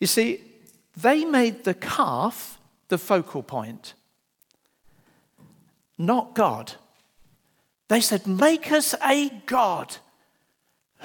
You 0.00 0.06
see, 0.06 0.40
they 0.96 1.26
made 1.26 1.64
the 1.64 1.74
calf 1.74 2.58
the 2.88 2.96
focal 2.96 3.42
point, 3.42 3.92
not 5.98 6.34
God. 6.34 6.76
They 7.88 8.00
said, 8.00 8.26
Make 8.26 8.72
us 8.72 8.94
a 9.04 9.28
God 9.44 9.98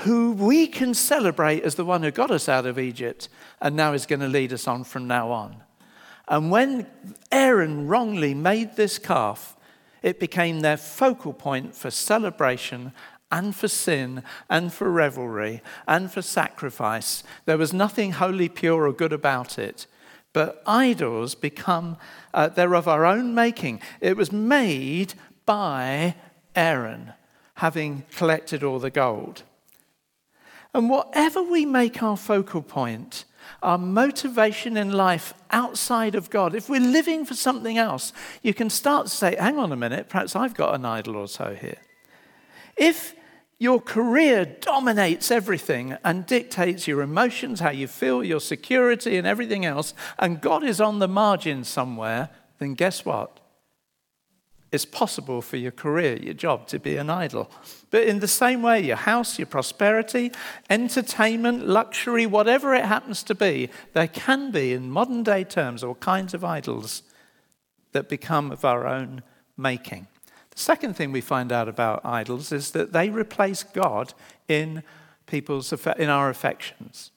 who 0.05 0.31
we 0.31 0.67
can 0.67 0.93
celebrate 0.93 1.63
as 1.63 1.75
the 1.75 1.83
one 1.83 2.01
who 2.01 2.11
got 2.11 2.31
us 2.31 2.47
out 2.47 2.65
of 2.65 2.79
Egypt 2.79 3.27
and 3.59 3.75
now 3.75 3.91
is 3.91 4.05
going 4.05 4.21
to 4.21 4.29
lead 4.29 4.53
us 4.53 4.69
on 4.69 4.85
from 4.85 5.05
now 5.05 5.31
on. 5.31 5.63
And 6.29 6.49
when 6.49 6.87
Aaron 7.29 7.89
wrongly 7.89 8.33
made 8.33 8.77
this 8.77 8.97
calf, 8.97 9.57
it 10.03 10.19
became 10.19 10.59
their 10.59 10.77
focal 10.77 11.33
point 11.33 11.75
for 11.75 11.89
celebration 11.89 12.91
and 13.31 13.55
for 13.55 13.67
sin 13.67 14.21
and 14.49 14.71
for 14.71 14.91
revelry 14.91 15.61
and 15.87 16.11
for 16.11 16.21
sacrifice. 16.21 17.23
There 17.45 17.57
was 17.57 17.73
nothing 17.73 18.11
wholly 18.11 18.49
pure 18.49 18.85
or 18.85 18.93
good 18.93 19.13
about 19.13 19.57
it. 19.57 19.87
But 20.33 20.61
idols 20.67 21.33
become, 21.35 21.97
uh, 22.33 22.49
they're 22.49 22.75
of 22.75 22.87
our 22.87 23.05
own 23.05 23.33
making. 23.33 23.81
It 24.01 24.17
was 24.17 24.31
made 24.31 25.13
by 25.45 26.15
Aaron, 26.55 27.13
having 27.55 28.03
collected 28.15 28.63
all 28.63 28.79
the 28.79 28.89
gold. 28.89 29.43
And 30.73 30.89
whatever 30.89 31.41
we 31.41 31.65
make 31.65 32.01
our 32.01 32.17
focal 32.17 32.61
point, 32.61 33.25
our 33.61 33.77
motivation 33.77 34.77
in 34.77 34.91
life 34.91 35.33
outside 35.51 36.15
of 36.15 36.29
God, 36.29 36.55
if 36.55 36.69
we're 36.69 36.79
living 36.79 37.25
for 37.25 37.33
something 37.33 37.77
else, 37.77 38.13
you 38.41 38.53
can 38.53 38.69
start 38.69 39.07
to 39.07 39.11
say, 39.11 39.35
hang 39.35 39.57
on 39.57 39.71
a 39.71 39.75
minute, 39.75 40.09
perhaps 40.09 40.35
I've 40.35 40.53
got 40.53 40.75
an 40.75 40.85
idol 40.85 41.15
or 41.15 41.27
so 41.27 41.55
here. 41.59 41.77
If 42.75 43.15
your 43.59 43.79
career 43.79 44.45
dominates 44.45 45.31
everything 45.31 45.95
and 46.03 46.25
dictates 46.25 46.87
your 46.87 47.01
emotions, 47.01 47.59
how 47.59 47.69
you 47.69 47.87
feel, 47.87 48.23
your 48.23 48.41
security, 48.41 49.17
and 49.17 49.27
everything 49.27 49.65
else, 49.65 49.93
and 50.19 50.41
God 50.41 50.63
is 50.63 50.81
on 50.81 50.99
the 50.99 51.07
margin 51.07 51.63
somewhere, 51.63 52.29
then 52.59 52.73
guess 52.73 53.05
what? 53.05 53.39
it's 54.73 54.85
possible 54.85 55.39
for 55.43 55.55
your 55.57 55.71
career, 55.71 56.17
your 56.17 56.33
job 56.33 56.67
to 56.67 56.79
be 56.79 56.97
an 56.97 57.07
idol. 57.07 57.49
But 57.93 58.07
in 58.07 58.21
the 58.21 58.27
same 58.27 58.63
way, 58.63 58.81
your 58.81 58.95
house, 58.95 59.37
your 59.37 59.45
prosperity, 59.45 60.31
entertainment, 60.67 61.67
luxury, 61.67 62.25
whatever 62.25 62.73
it 62.73 62.85
happens 62.85 63.21
to 63.21 63.35
be, 63.35 63.69
there 63.93 64.07
can 64.07 64.49
be, 64.49 64.73
in 64.73 64.89
modern 64.89 65.21
day 65.21 65.43
terms, 65.43 65.83
all 65.83 65.93
kinds 65.93 66.33
of 66.33 66.43
idols 66.43 67.03
that 67.91 68.09
become 68.09 68.51
of 68.51 68.65
our 68.65 68.87
own 68.87 69.21
making. 69.57 70.07
The 70.49 70.59
second 70.59 70.95
thing 70.95 71.11
we 71.11 71.21
find 71.21 71.51
out 71.51 71.67
about 71.67 72.03
idols 72.03 72.51
is 72.51 72.71
that 72.71 72.93
they 72.93 73.11
replace 73.11 73.61
God 73.61 74.15
in 74.47 74.81
people's 75.27 75.71
in 75.71 76.09
our 76.09 76.31
affections. 76.31 77.11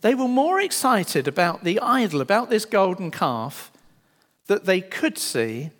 They 0.00 0.16
were 0.16 0.26
more 0.26 0.60
excited 0.60 1.28
about 1.28 1.62
the 1.62 1.78
idol, 1.78 2.22
about 2.22 2.50
this 2.50 2.64
golden 2.64 3.12
calf, 3.12 3.70
that 4.48 4.64
they 4.64 4.80
could 4.80 5.16
see 5.16 5.70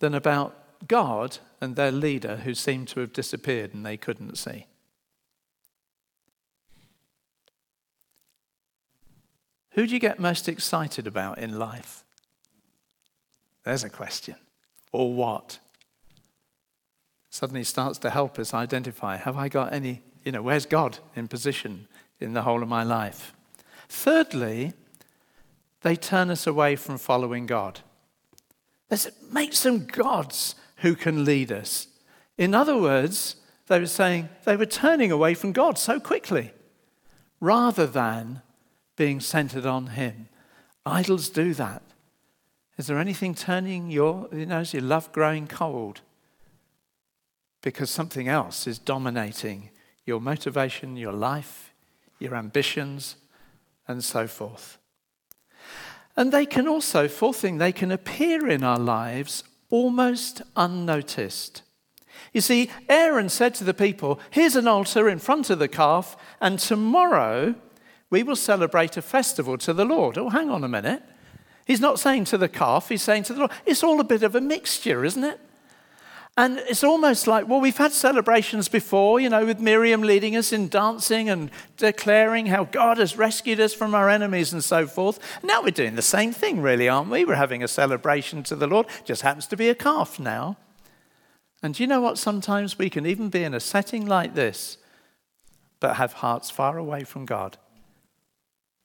than 0.00 0.12
about 0.12 0.88
God 0.88 1.38
and 1.64 1.74
their 1.74 1.90
leader 1.90 2.36
who 2.36 2.54
seemed 2.54 2.86
to 2.88 3.00
have 3.00 3.12
disappeared 3.12 3.74
and 3.74 3.84
they 3.84 3.96
couldn't 3.96 4.36
see. 4.36 4.66
Who 9.70 9.86
do 9.88 9.92
you 9.92 9.98
get 9.98 10.20
most 10.20 10.48
excited 10.48 11.08
about 11.08 11.38
in 11.38 11.58
life? 11.58 12.04
There's 13.64 13.82
a 13.82 13.90
question. 13.90 14.36
Or 14.92 15.12
what? 15.12 15.58
Suddenly 17.30 17.64
starts 17.64 17.98
to 18.00 18.10
help 18.10 18.38
us 18.38 18.54
identify 18.54 19.16
have 19.16 19.36
I 19.36 19.48
got 19.48 19.72
any, 19.72 20.02
you 20.22 20.30
know, 20.30 20.42
where's 20.42 20.66
God 20.66 20.98
in 21.16 21.26
position 21.26 21.88
in 22.20 22.34
the 22.34 22.42
whole 22.42 22.62
of 22.62 22.68
my 22.68 22.84
life? 22.84 23.32
Thirdly, 23.88 24.74
they 25.80 25.96
turn 25.96 26.30
us 26.30 26.46
away 26.46 26.76
from 26.76 26.98
following 26.98 27.46
God. 27.46 27.80
Let's 28.90 29.10
make 29.32 29.54
some 29.54 29.86
gods 29.86 30.54
who 30.84 30.94
can 30.94 31.24
lead 31.24 31.50
us. 31.50 31.86
In 32.36 32.54
other 32.54 32.76
words, 32.76 33.36
they 33.68 33.80
were 33.80 33.86
saying 33.86 34.28
they 34.44 34.54
were 34.54 34.66
turning 34.66 35.10
away 35.10 35.32
from 35.32 35.52
God 35.52 35.78
so 35.78 35.98
quickly 35.98 36.52
rather 37.40 37.86
than 37.86 38.42
being 38.94 39.18
centered 39.18 39.64
on 39.64 39.86
Him. 39.86 40.28
Idols 40.84 41.30
do 41.30 41.54
that. 41.54 41.80
Is 42.76 42.86
there 42.86 42.98
anything 42.98 43.34
turning 43.34 43.90
your, 43.90 44.28
you 44.30 44.44
know, 44.44 44.60
is 44.60 44.74
your 44.74 44.82
love 44.82 45.10
growing 45.10 45.46
cold? 45.46 46.02
Because 47.62 47.88
something 47.88 48.28
else 48.28 48.66
is 48.66 48.78
dominating 48.78 49.70
your 50.04 50.20
motivation, 50.20 50.98
your 50.98 51.14
life, 51.14 51.72
your 52.18 52.34
ambitions, 52.34 53.16
and 53.88 54.04
so 54.04 54.26
forth. 54.26 54.76
And 56.14 56.30
they 56.30 56.44
can 56.44 56.68
also, 56.68 57.08
fourth 57.08 57.38
thing, 57.38 57.56
they 57.56 57.72
can 57.72 57.90
appear 57.90 58.46
in 58.46 58.62
our 58.62 58.78
lives 58.78 59.44
almost 59.74 60.40
unnoticed. 60.54 61.62
You 62.32 62.40
see, 62.40 62.70
Aaron 62.88 63.28
said 63.28 63.56
to 63.56 63.64
the 63.64 63.74
people, 63.74 64.20
Here's 64.30 64.54
an 64.54 64.68
altar 64.68 65.08
in 65.08 65.18
front 65.18 65.50
of 65.50 65.58
the 65.58 65.66
calf, 65.66 66.16
and 66.40 66.60
tomorrow 66.60 67.56
we 68.08 68.22
will 68.22 68.36
celebrate 68.36 68.96
a 68.96 69.02
festival 69.02 69.58
to 69.58 69.72
the 69.72 69.84
Lord. 69.84 70.16
Oh, 70.16 70.28
hang 70.28 70.48
on 70.48 70.62
a 70.62 70.68
minute. 70.68 71.02
He's 71.66 71.80
not 71.80 71.98
saying 71.98 72.26
to 72.26 72.38
the 72.38 72.48
calf, 72.48 72.88
he's 72.88 73.02
saying 73.02 73.24
to 73.24 73.32
the 73.32 73.40
Lord. 73.40 73.50
It's 73.66 73.82
all 73.82 73.98
a 73.98 74.04
bit 74.04 74.22
of 74.22 74.36
a 74.36 74.40
mixture, 74.40 75.04
isn't 75.04 75.24
it? 75.24 75.40
And 76.36 76.58
it's 76.58 76.82
almost 76.82 77.28
like, 77.28 77.46
well, 77.46 77.60
we've 77.60 77.76
had 77.76 77.92
celebrations 77.92 78.68
before, 78.68 79.20
you 79.20 79.28
know, 79.28 79.46
with 79.46 79.60
Miriam 79.60 80.02
leading 80.02 80.34
us 80.34 80.52
in 80.52 80.68
dancing 80.68 81.28
and 81.28 81.48
declaring 81.76 82.46
how 82.46 82.64
God 82.64 82.98
has 82.98 83.16
rescued 83.16 83.60
us 83.60 83.72
from 83.72 83.94
our 83.94 84.10
enemies 84.10 84.52
and 84.52 84.62
so 84.62 84.88
forth. 84.88 85.20
Now 85.44 85.62
we're 85.62 85.70
doing 85.70 85.94
the 85.94 86.02
same 86.02 86.32
thing, 86.32 86.60
really, 86.60 86.88
aren't 86.88 87.10
we? 87.10 87.24
We're 87.24 87.36
having 87.36 87.62
a 87.62 87.68
celebration 87.68 88.42
to 88.44 88.56
the 88.56 88.66
Lord. 88.66 88.86
Just 89.04 89.22
happens 89.22 89.46
to 89.48 89.56
be 89.56 89.68
a 89.68 89.76
calf 89.76 90.18
now. 90.18 90.56
And 91.62 91.78
you 91.78 91.86
know 91.86 92.00
what? 92.00 92.18
Sometimes 92.18 92.78
we 92.78 92.90
can 92.90 93.06
even 93.06 93.28
be 93.28 93.44
in 93.44 93.54
a 93.54 93.60
setting 93.60 94.04
like 94.04 94.34
this, 94.34 94.76
but 95.78 95.96
have 95.96 96.14
hearts 96.14 96.50
far 96.50 96.78
away 96.78 97.04
from 97.04 97.26
God 97.26 97.58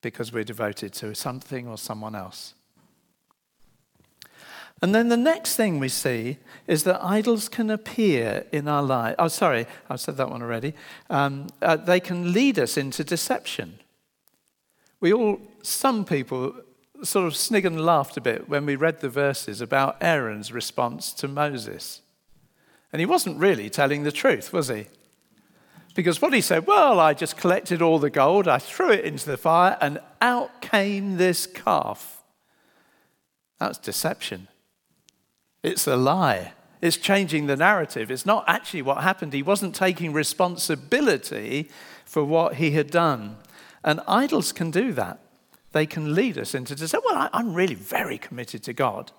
because 0.02 0.32
we're 0.32 0.44
devoted 0.44 0.94
to 0.94 1.16
something 1.16 1.68
or 1.68 1.80
someone 1.80 2.14
else. 2.14 2.54
And 4.82 4.96
then 4.96 5.10
the 5.10 5.18
next 5.18 5.56
thing 5.56 5.80
we 5.80 5.90
see 5.90 6.38
is 6.66 6.84
that 6.84 7.04
idols 7.04 7.50
can 7.50 7.70
appear 7.70 8.46
in 8.52 8.68
our 8.68 8.82
life. 8.82 9.16
Oh, 9.20 9.28
sorry, 9.28 9.68
I've 9.90 10.00
said 10.00 10.18
that 10.18 10.30
one 10.30 10.42
already. 10.42 10.74
Um, 11.10 11.48
uh, 11.62 11.76
they 11.76 12.00
can 12.00 12.32
lead 12.32 12.58
us 12.58 12.78
into 12.78 13.04
deception. 13.04 13.80
We 15.02 15.12
all, 15.12 15.40
some 15.62 16.06
people, 16.06 16.54
sort 17.04 17.28
of 17.28 17.36
sniggered 17.36 17.74
and 17.74 17.86
laughed 17.86 18.18
a 18.18 18.22
bit 18.22 18.50
when 18.50 18.66
we 18.66 18.76
read 18.76 19.02
the 19.02 19.10
verses 19.10 19.62
about 19.62 19.98
Aaron's 20.02 20.52
response 20.52 21.14
to 21.14 21.28
Moses. 21.28 22.02
And 22.92 23.00
he 23.00 23.06
wasn't 23.06 23.38
really 23.38 23.70
telling 23.70 24.04
the 24.04 24.12
truth, 24.12 24.52
was 24.54 24.70
he? 24.70 24.88
Because 25.94 26.22
what 26.22 26.34
he 26.34 26.42
said, 26.42 26.68
well, 26.68 27.00
I 27.00 27.14
just 27.14 27.38
collected 27.38 27.82
all 27.82 28.00
the 28.00 28.10
gold, 28.10 28.48
I 28.48 28.60
threw 28.60 28.92
it 28.92 29.06
into 29.06 29.26
the 29.26 29.38
fire, 29.38 29.78
and 29.82 30.00
out 30.22 30.62
came 30.62 31.18
this 31.18 31.46
calf. 31.46 32.24
That's 33.60 33.78
deception. 33.78 34.48
It's 35.64 35.88
a 35.88 35.96
lie. 35.96 36.54
It's 36.82 36.98
changing 36.98 37.48
the 37.48 37.58
narrative. 37.58 38.10
It's 38.10 38.26
not 38.26 38.46
actually 38.48 38.82
what 38.82 39.04
happened. 39.04 39.34
He 39.34 39.44
wasn't 39.44 39.76
taking 39.76 40.14
responsibility 40.14 41.70
for 42.06 42.24
what 42.24 42.56
he 42.56 42.72
had 42.72 42.90
done. 42.90 43.38
And 43.84 44.02
idols 44.08 44.52
can 44.52 44.72
do 44.72 44.94
that. 44.94 45.20
They 45.72 45.86
can 45.86 46.16
lead 46.16 46.38
us 46.38 46.56
into 46.56 46.76
to 46.76 46.88
say, 46.88 46.98
well, 47.06 47.30
I'm 47.34 47.54
really 47.54 47.76
very 47.76 48.18
committed 48.18 48.64
to 48.64 48.74
God. 48.74 49.12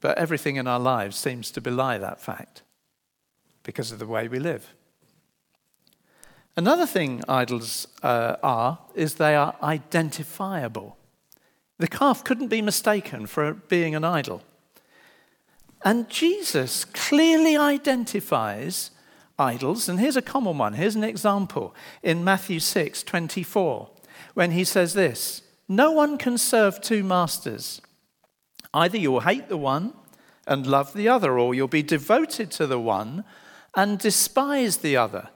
But 0.00 0.18
everything 0.18 0.56
in 0.56 0.66
our 0.66 0.80
lives 0.80 1.16
seems 1.16 1.50
to 1.52 1.60
belie 1.60 1.98
that 1.98 2.20
fact 2.20 2.62
because 3.62 3.92
of 3.92 3.98
the 3.98 4.06
way 4.06 4.28
we 4.28 4.38
live. 4.38 4.74
Another 6.56 6.86
thing 6.86 7.22
idols 7.28 7.86
uh, 8.02 8.36
are 8.42 8.78
is 8.94 9.14
they 9.14 9.36
are 9.36 9.54
identifiable. 9.62 10.96
The 11.80 11.88
calf 11.88 12.22
couldn't 12.22 12.48
be 12.48 12.60
mistaken 12.60 13.26
for 13.26 13.54
being 13.54 13.94
an 13.94 14.04
idol. 14.04 14.42
And 15.82 16.10
Jesus 16.10 16.84
clearly 16.84 17.56
identifies 17.56 18.90
idols. 19.38 19.88
And 19.88 19.98
here's 19.98 20.16
a 20.16 20.20
common 20.20 20.58
one. 20.58 20.74
Here's 20.74 20.94
an 20.94 21.04
example 21.04 21.74
in 22.02 22.22
Matthew 22.22 22.60
6 22.60 23.02
24, 23.02 23.88
when 24.34 24.50
he 24.50 24.62
says 24.62 24.92
this 24.92 25.40
No 25.68 25.90
one 25.90 26.18
can 26.18 26.36
serve 26.36 26.82
two 26.82 27.02
masters. 27.02 27.80
Either 28.74 28.98
you'll 28.98 29.20
hate 29.20 29.48
the 29.48 29.56
one 29.56 29.94
and 30.46 30.66
love 30.66 30.92
the 30.92 31.08
other, 31.08 31.38
or 31.38 31.54
you'll 31.54 31.66
be 31.66 31.82
devoted 31.82 32.50
to 32.50 32.66
the 32.66 32.78
one 32.78 33.24
and 33.74 33.98
despise 33.98 34.76
the 34.76 34.98
other. 34.98 35.30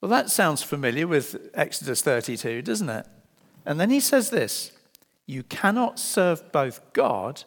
Well, 0.00 0.10
that 0.10 0.30
sounds 0.30 0.62
familiar 0.62 1.08
with 1.08 1.50
Exodus 1.52 2.00
32, 2.00 2.62
doesn't 2.62 2.88
it? 2.88 3.08
And 3.66 3.80
then 3.80 3.90
he 3.90 3.98
says 3.98 4.30
this 4.30 4.70
you 5.30 5.44
cannot 5.44 5.98
serve 5.98 6.50
both 6.50 6.92
God 6.92 7.44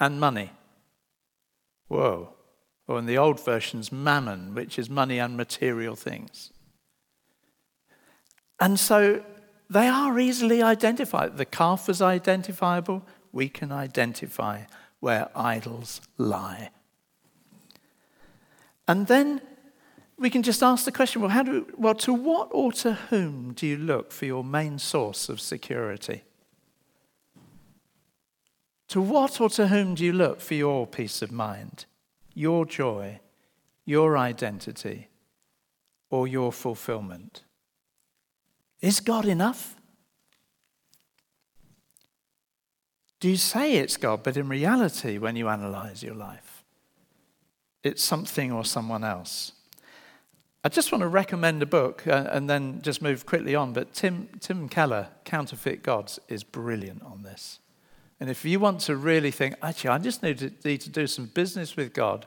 and 0.00 0.18
money. 0.18 0.50
Whoa. 1.88 2.30
Or 2.88 2.98
in 2.98 3.06
the 3.06 3.18
old 3.18 3.38
versions, 3.38 3.92
mammon, 3.92 4.54
which 4.54 4.78
is 4.78 4.88
money 4.88 5.18
and 5.18 5.36
material 5.36 5.94
things. 5.94 6.52
And 8.58 8.80
so 8.80 9.22
they 9.68 9.88
are 9.88 10.18
easily 10.18 10.62
identified. 10.62 11.36
The 11.36 11.44
calf 11.44 11.88
is 11.88 12.00
identifiable. 12.00 13.02
We 13.30 13.48
can 13.48 13.70
identify 13.70 14.62
where 15.00 15.28
idols 15.36 16.00
lie. 16.16 16.70
And 18.88 19.06
then 19.06 19.42
we 20.18 20.30
can 20.30 20.42
just 20.42 20.62
ask 20.62 20.84
the 20.86 20.92
question 20.92 21.20
well, 21.20 21.30
how 21.30 21.42
do 21.42 21.52
we, 21.52 21.74
well, 21.76 21.94
to 21.96 22.14
what 22.14 22.48
or 22.52 22.72
to 22.72 22.94
whom 22.94 23.52
do 23.52 23.66
you 23.66 23.76
look 23.76 24.12
for 24.12 24.24
your 24.24 24.44
main 24.44 24.78
source 24.78 25.28
of 25.28 25.40
security? 25.40 26.22
To 28.92 29.00
what 29.00 29.40
or 29.40 29.48
to 29.48 29.68
whom 29.68 29.94
do 29.94 30.04
you 30.04 30.12
look 30.12 30.38
for 30.42 30.52
your 30.52 30.86
peace 30.86 31.22
of 31.22 31.32
mind, 31.32 31.86
your 32.34 32.66
joy, 32.66 33.20
your 33.86 34.18
identity, 34.18 35.08
or 36.10 36.28
your 36.28 36.52
fulfillment? 36.52 37.42
Is 38.82 39.00
God 39.00 39.24
enough? 39.24 39.76
Do 43.18 43.30
you 43.30 43.38
say 43.38 43.76
it's 43.76 43.96
God, 43.96 44.22
but 44.22 44.36
in 44.36 44.46
reality, 44.50 45.16
when 45.16 45.36
you 45.36 45.48
analyze 45.48 46.02
your 46.02 46.14
life, 46.14 46.62
it's 47.82 48.02
something 48.02 48.52
or 48.52 48.62
someone 48.62 49.04
else? 49.04 49.52
I 50.62 50.68
just 50.68 50.92
want 50.92 51.00
to 51.00 51.08
recommend 51.08 51.62
a 51.62 51.66
book 51.66 52.06
uh, 52.06 52.28
and 52.30 52.50
then 52.50 52.82
just 52.82 53.00
move 53.00 53.24
quickly 53.24 53.54
on. 53.54 53.72
But 53.72 53.94
Tim, 53.94 54.28
Tim 54.40 54.68
Keller, 54.68 55.08
Counterfeit 55.24 55.82
Gods, 55.82 56.20
is 56.28 56.44
brilliant 56.44 57.02
on 57.04 57.22
this. 57.22 57.58
And 58.22 58.30
if 58.30 58.44
you 58.44 58.60
want 58.60 58.82
to 58.82 58.94
really 58.94 59.32
think, 59.32 59.56
actually, 59.64 59.90
I 59.90 59.98
just 59.98 60.22
need 60.22 60.38
to, 60.38 60.52
need 60.64 60.80
to 60.82 60.90
do 60.90 61.08
some 61.08 61.26
business 61.26 61.74
with 61.74 61.92
God, 61.92 62.24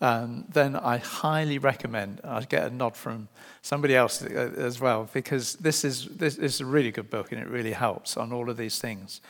um, 0.00 0.46
then 0.50 0.74
I 0.74 0.96
highly 0.96 1.58
recommend. 1.58 2.22
I 2.24 2.40
get 2.44 2.66
a 2.66 2.74
nod 2.74 2.96
from 2.96 3.28
somebody 3.60 3.94
else 3.94 4.22
uh, 4.22 4.54
as 4.56 4.80
well, 4.80 5.10
because 5.12 5.56
this 5.56 5.84
is, 5.84 6.06
this 6.06 6.38
is 6.38 6.62
a 6.62 6.64
really 6.64 6.90
good 6.90 7.10
book 7.10 7.30
and 7.30 7.38
it 7.38 7.46
really 7.46 7.72
helps 7.72 8.16
on 8.16 8.32
all 8.32 8.48
of 8.48 8.56
these 8.56 8.78
things 8.78 9.20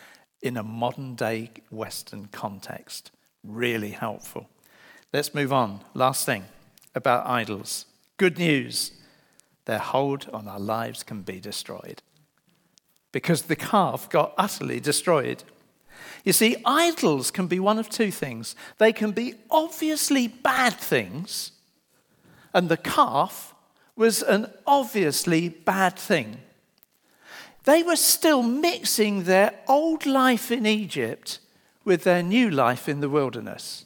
in 0.41 0.57
a 0.57 0.63
modern 0.63 1.17
day 1.17 1.51
Western 1.73 2.27
context. 2.27 3.11
Really 3.43 3.91
helpful. 3.91 4.49
Let's 5.13 5.35
move 5.35 5.53
on. 5.53 5.81
Last 5.95 6.25
thing 6.25 6.45
about 6.95 7.27
idols. 7.27 7.87
Good 8.19 8.39
news 8.39 8.93
their 9.65 9.81
hold 9.81 10.31
on 10.33 10.47
our 10.47 10.61
lives 10.61 11.03
can 11.03 11.23
be 11.23 11.41
destroyed 11.41 12.03
because 13.11 13.43
the 13.43 13.57
calf 13.57 14.09
got 14.09 14.33
utterly 14.39 14.79
destroyed. 14.79 15.45
You 16.25 16.33
see, 16.33 16.57
idols 16.65 17.31
can 17.31 17.47
be 17.47 17.59
one 17.59 17.79
of 17.79 17.89
two 17.89 18.11
things. 18.11 18.55
They 18.79 18.93
can 18.93 19.13
be 19.13 19.35
obviously 19.51 20.29
bad 20.29 20.75
things, 20.75 21.53
and 22.55 22.69
the 22.69 22.77
calf 22.77 23.55
was 23.97 24.23
an 24.23 24.47
obviously 24.67 25.49
bad 25.49 25.97
thing. 25.97 26.39
They 27.65 27.83
were 27.83 27.97
still 27.97 28.43
mixing 28.43 29.25
their 29.25 29.53
old 29.69 30.07
life 30.07 30.51
in 30.51 30.67
Egypt 30.67 31.39
with 31.85 32.05
their 32.05 32.23
new 32.23 32.51
life 32.51 32.89
in 32.89 33.01
the 33.01 33.09
wilderness. 33.09 33.85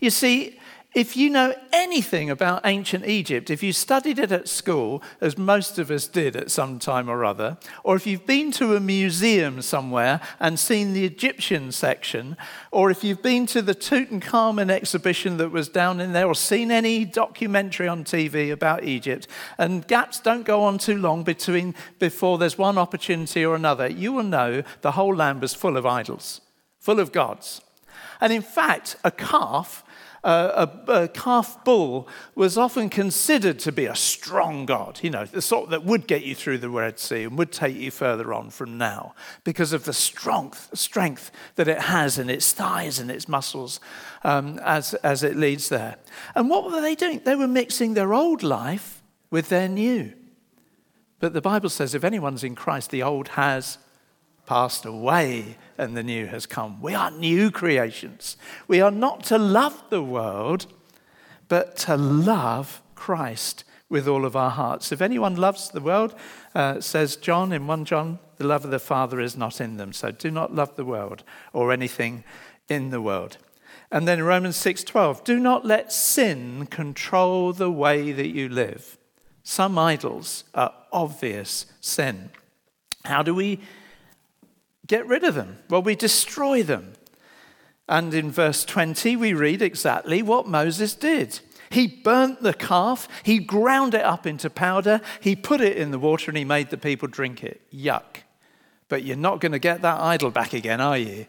You 0.00 0.10
see, 0.10 0.58
if 0.92 1.16
you 1.16 1.30
know 1.30 1.54
anything 1.72 2.30
about 2.30 2.62
ancient 2.64 3.06
Egypt, 3.06 3.48
if 3.48 3.62
you 3.62 3.72
studied 3.72 4.18
it 4.18 4.32
at 4.32 4.48
school, 4.48 5.02
as 5.20 5.38
most 5.38 5.78
of 5.78 5.88
us 5.90 6.08
did 6.08 6.34
at 6.34 6.50
some 6.50 6.80
time 6.80 7.08
or 7.08 7.24
other, 7.24 7.58
or 7.84 7.94
if 7.94 8.08
you've 8.08 8.26
been 8.26 8.50
to 8.52 8.74
a 8.74 8.80
museum 8.80 9.62
somewhere 9.62 10.20
and 10.40 10.58
seen 10.58 10.92
the 10.92 11.04
Egyptian 11.04 11.70
section, 11.70 12.36
or 12.72 12.90
if 12.90 13.04
you've 13.04 13.22
been 13.22 13.46
to 13.46 13.62
the 13.62 13.74
Tutankhamun 13.74 14.68
exhibition 14.68 15.36
that 15.36 15.50
was 15.50 15.68
down 15.68 16.00
in 16.00 16.12
there, 16.12 16.26
or 16.26 16.34
seen 16.34 16.72
any 16.72 17.04
documentary 17.04 17.86
on 17.86 18.02
TV 18.02 18.50
about 18.50 18.82
Egypt, 18.82 19.28
and 19.58 19.86
gaps 19.86 20.18
don't 20.18 20.44
go 20.44 20.64
on 20.64 20.76
too 20.76 20.98
long 20.98 21.22
between 21.22 21.72
before 22.00 22.36
there's 22.36 22.58
one 22.58 22.78
opportunity 22.78 23.44
or 23.44 23.54
another, 23.54 23.86
you 23.86 24.12
will 24.12 24.24
know 24.24 24.64
the 24.80 24.92
whole 24.92 25.14
land 25.14 25.40
was 25.40 25.54
full 25.54 25.76
of 25.76 25.86
idols, 25.86 26.40
full 26.80 26.98
of 26.98 27.12
gods. 27.12 27.60
And 28.20 28.32
in 28.32 28.42
fact, 28.42 28.96
a 29.04 29.10
calf 29.10 29.84
a, 30.22 30.70
a, 30.88 31.08
calf 31.08 31.64
bull 31.64 32.06
was 32.34 32.58
often 32.58 32.90
considered 32.90 33.58
to 33.60 33.72
be 33.72 33.86
a 33.86 33.94
strong 33.94 34.66
god, 34.66 35.00
you 35.02 35.10
know, 35.10 35.24
the 35.24 35.40
sort 35.40 35.70
that 35.70 35.84
would 35.84 36.06
get 36.06 36.22
you 36.22 36.34
through 36.34 36.58
the 36.58 36.68
Red 36.68 36.98
Sea 36.98 37.24
and 37.24 37.38
would 37.38 37.52
take 37.52 37.76
you 37.76 37.90
further 37.90 38.34
on 38.34 38.50
from 38.50 38.76
now 38.76 39.14
because 39.44 39.72
of 39.72 39.84
the 39.84 39.94
strength, 39.94 40.68
strength 40.76 41.30
that 41.54 41.68
it 41.68 41.80
has 41.82 42.18
in 42.18 42.28
its 42.28 42.52
thighs 42.52 42.98
and 42.98 43.10
its 43.10 43.28
muscles 43.28 43.80
um, 44.22 44.58
as, 44.58 44.94
as 44.94 45.22
it 45.22 45.36
leads 45.36 45.70
there. 45.70 45.96
And 46.34 46.50
what 46.50 46.70
were 46.70 46.80
they 46.80 46.94
doing? 46.94 47.22
They 47.24 47.36
were 47.36 47.48
mixing 47.48 47.94
their 47.94 48.12
old 48.12 48.42
life 48.42 49.02
with 49.30 49.48
their 49.48 49.68
new. 49.68 50.12
But 51.18 51.32
the 51.32 51.40
Bible 51.40 51.70
says 51.70 51.94
if 51.94 52.04
anyone's 52.04 52.44
in 52.44 52.54
Christ, 52.54 52.90
the 52.90 53.02
old 53.02 53.28
has 53.28 53.78
passed 54.46 54.84
away 54.84 55.56
and 55.80 55.96
the 55.96 56.02
new 56.02 56.26
has 56.26 56.46
come. 56.46 56.80
We 56.80 56.94
are 56.94 57.10
new 57.10 57.50
creations. 57.50 58.36
We 58.68 58.80
are 58.80 58.90
not 58.90 59.24
to 59.24 59.38
love 59.38 59.82
the 59.88 60.02
world, 60.02 60.66
but 61.48 61.76
to 61.78 61.96
love 61.96 62.82
Christ 62.94 63.64
with 63.88 64.06
all 64.06 64.24
of 64.24 64.36
our 64.36 64.50
hearts. 64.50 64.92
If 64.92 65.00
anyone 65.00 65.34
loves 65.34 65.70
the 65.70 65.80
world, 65.80 66.14
uh, 66.54 66.80
says 66.80 67.16
John 67.16 67.52
in 67.52 67.66
1 67.66 67.84
John, 67.86 68.18
the 68.36 68.46
love 68.46 68.64
of 68.64 68.70
the 68.70 68.78
Father 68.78 69.20
is 69.20 69.36
not 69.36 69.60
in 69.60 69.78
them. 69.78 69.92
So 69.92 70.10
do 70.10 70.30
not 70.30 70.54
love 70.54 70.76
the 70.76 70.84
world 70.84 71.24
or 71.52 71.72
anything 71.72 72.24
in 72.68 72.90
the 72.90 73.00
world. 73.00 73.38
And 73.90 74.06
then 74.06 74.18
in 74.18 74.24
Romans 74.24 74.56
6:12, 74.56 75.24
do 75.24 75.40
not 75.40 75.66
let 75.66 75.92
sin 75.92 76.66
control 76.66 77.52
the 77.52 77.70
way 77.70 78.12
that 78.12 78.28
you 78.28 78.48
live. 78.48 78.96
Some 79.42 79.78
idols 79.78 80.44
are 80.54 80.72
obvious 80.92 81.66
sin. 81.80 82.30
How 83.04 83.22
do 83.22 83.34
we 83.34 83.60
get 84.90 85.06
rid 85.06 85.22
of 85.22 85.36
them? 85.36 85.58
Well, 85.70 85.82
we 85.82 85.94
destroy 85.94 86.64
them. 86.64 86.94
And 87.88 88.12
in 88.12 88.30
verse 88.30 88.64
20, 88.64 89.16
we 89.16 89.32
read 89.32 89.62
exactly 89.62 90.20
what 90.20 90.48
Moses 90.48 90.94
did. 90.94 91.40
He 91.70 91.86
burnt 91.86 92.42
the 92.42 92.52
calf, 92.52 93.06
he 93.22 93.38
ground 93.38 93.94
it 93.94 94.04
up 94.04 94.26
into 94.26 94.50
powder, 94.50 95.00
he 95.20 95.36
put 95.36 95.60
it 95.60 95.76
in 95.76 95.92
the 95.92 95.98
water, 96.00 96.28
and 96.30 96.36
he 96.36 96.44
made 96.44 96.70
the 96.70 96.76
people 96.76 97.06
drink 97.06 97.44
it. 97.44 97.60
Yuck. 97.72 98.24
But 98.88 99.04
you're 99.04 99.16
not 99.16 99.40
going 99.40 99.52
to 99.52 99.60
get 99.60 99.82
that 99.82 100.00
idol 100.00 100.32
back 100.32 100.52
again, 100.52 100.80
are 100.80 100.98
you? 100.98 101.26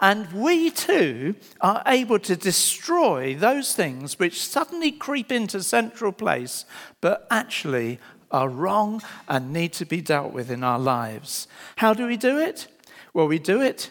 And 0.00 0.30
we 0.32 0.70
too 0.70 1.34
are 1.60 1.82
able 1.86 2.20
to 2.20 2.36
destroy 2.36 3.34
those 3.34 3.74
things 3.74 4.18
which 4.20 4.44
suddenly 4.44 4.92
creep 4.92 5.32
into 5.32 5.62
central 5.62 6.12
place, 6.12 6.64
but 7.00 7.26
actually 7.30 7.98
are 8.36 8.50
wrong 8.50 9.02
and 9.28 9.50
need 9.50 9.72
to 9.72 9.86
be 9.86 10.02
dealt 10.02 10.30
with 10.30 10.50
in 10.50 10.62
our 10.62 10.78
lives. 10.78 11.48
How 11.76 11.94
do 11.94 12.06
we 12.06 12.18
do 12.18 12.38
it? 12.38 12.68
Well, 13.14 13.26
we 13.26 13.38
do 13.38 13.62
it 13.62 13.90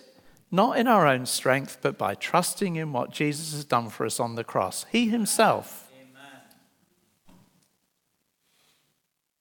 not 0.51 0.77
in 0.77 0.87
our 0.87 1.07
own 1.07 1.25
strength, 1.25 1.79
but 1.81 1.97
by 1.97 2.13
trusting 2.13 2.75
in 2.75 2.93
what 2.93 3.11
Jesus 3.11 3.53
has 3.53 3.65
done 3.65 3.89
for 3.89 4.05
us 4.05 4.19
on 4.19 4.35
the 4.35 4.43
cross. 4.43 4.85
He 4.91 5.09
himself. 5.09 5.91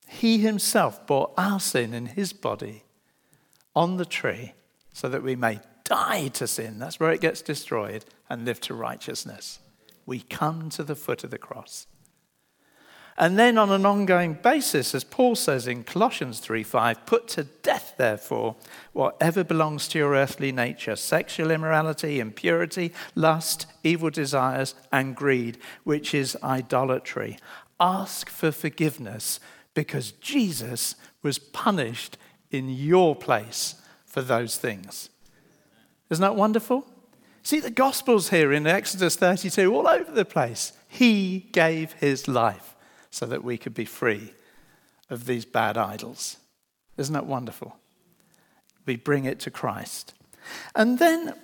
He 0.09 0.39
himself 0.39 1.07
bore 1.07 1.33
our 1.37 1.61
sin 1.61 1.93
in 1.93 2.07
his 2.07 2.33
body 2.33 2.85
on 3.77 3.99
the 3.99 4.05
tree 4.07 4.55
so 4.93 5.09
that 5.09 5.23
we 5.23 5.37
may 5.37 5.61
die 5.85 6.29
to 6.29 6.47
sin. 6.47 6.79
That's 6.79 6.99
where 6.99 7.13
it 7.13 7.21
gets 7.21 7.43
destroyed 7.43 8.07
and 8.31 8.47
live 8.47 8.61
to 8.63 8.75
righteousness. 8.75 9.59
We 10.07 10.21
come 10.21 10.71
to 10.71 10.83
the 10.83 10.97
foot 10.97 11.25
of 11.25 11.31
the 11.31 11.39
cross. 11.39 11.87
And 13.17 13.39
then 13.39 13.59
on 13.59 13.71
an 13.71 13.87
ongoing 13.87 14.35
basis, 14.35 14.93
as 14.93 15.05
Paul 15.05 15.37
says 15.37 15.69
in 15.69 15.85
Colossians 15.85 16.41
3:5, 16.41 17.07
put 17.07 17.29
to 17.29 17.45
death, 17.45 17.95
therefore, 17.97 18.57
whatever 18.93 19.45
belongs 19.45 19.87
to 19.89 19.99
your 19.99 20.15
earthly 20.15 20.51
nature 20.51 20.97
sexual 20.97 21.53
immorality, 21.53 22.19
impurity, 22.19 22.93
lust, 23.15 23.67
evil 23.85 24.11
desires, 24.11 24.75
and 24.91 25.15
greed, 25.15 25.59
which 25.85 26.13
is 26.13 26.37
idolatry. 26.43 27.39
Ask 27.79 28.29
for 28.29 28.51
forgiveness 28.51 29.39
because 29.75 30.13
Jesus 30.13 30.97
was 31.23 31.39
punished 31.39 32.17
in 32.51 32.69
your 32.69 33.15
place 33.15 33.77
for 34.05 34.23
those 34.23 34.57
things. 34.57 35.09
Isn't 36.11 36.23
that 36.23 36.37
wonderful? 36.37 36.87
See 37.45 37.61
the 37.61 37.71
Gospels 37.71 38.31
here 38.31 38.53
in 38.53 38.67
Exodus 38.67 39.17
32 39.17 39.73
all 39.73 39.87
over 39.87 40.11
the 40.11 40.25
place. 40.25 40.73
He 40.89 41.49
gave 41.53 41.93
his 41.95 42.27
life 42.27 42.74
so 43.15 43.27
that 43.27 43.45
we 43.45 43.57
could 43.57 43.75
be 43.75 43.85
free 43.85 44.33
of 45.09 45.27
these 45.27 45.45
bad 45.45 45.77
idols. 45.77 46.39
Isn't 46.97 47.15
that 47.15 47.27
wonderful? 47.27 47.77
We 48.87 48.97
bring 48.97 49.25
it 49.25 49.39
to 49.41 49.51
Christ. 49.53 50.15
And 50.75 50.99
then 50.99 51.35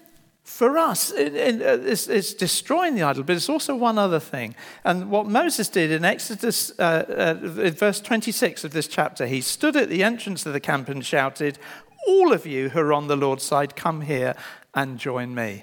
for 0.43 0.77
us, 0.77 1.13
it, 1.13 1.35
it, 1.35 1.61
it's, 1.63 2.09
it's, 2.09 2.35
destroying 2.35 2.97
the 2.97 3.05
idol, 3.05 3.23
but 3.23 3.37
it's 3.37 3.49
also 3.49 3.77
one 3.77 3.99
other 3.99 4.19
thing. 4.19 4.57
And 4.85 5.11
what 5.11 5.27
Moses 5.27 5.69
did 5.69 5.93
in 5.93 6.05
Exodus, 6.05 6.73
uh, 6.81 7.37
uh, 7.41 7.61
in 7.61 7.75
verse 7.75 8.01
26 8.01 8.65
of 8.65 8.73
this 8.73 8.89
chapter, 8.89 9.27
he 9.27 9.41
stood 9.41 9.77
at 9.77 9.89
the 9.89 10.03
entrance 10.03 10.45
of 10.45 10.53
the 10.53 10.61
camp 10.61 10.89
and 10.89 11.07
shouted, 11.07 11.59
All 12.09 12.33
of 12.33 12.47
you 12.47 12.71
who 12.71 12.81
are 12.81 12.93
on 12.93 13.07
the 13.07 13.17
Lord's 13.17 13.45
side, 13.45 13.77
come 13.77 14.01
here 14.01 14.35
and 14.75 14.99
join 14.99 15.37
me. 15.37 15.63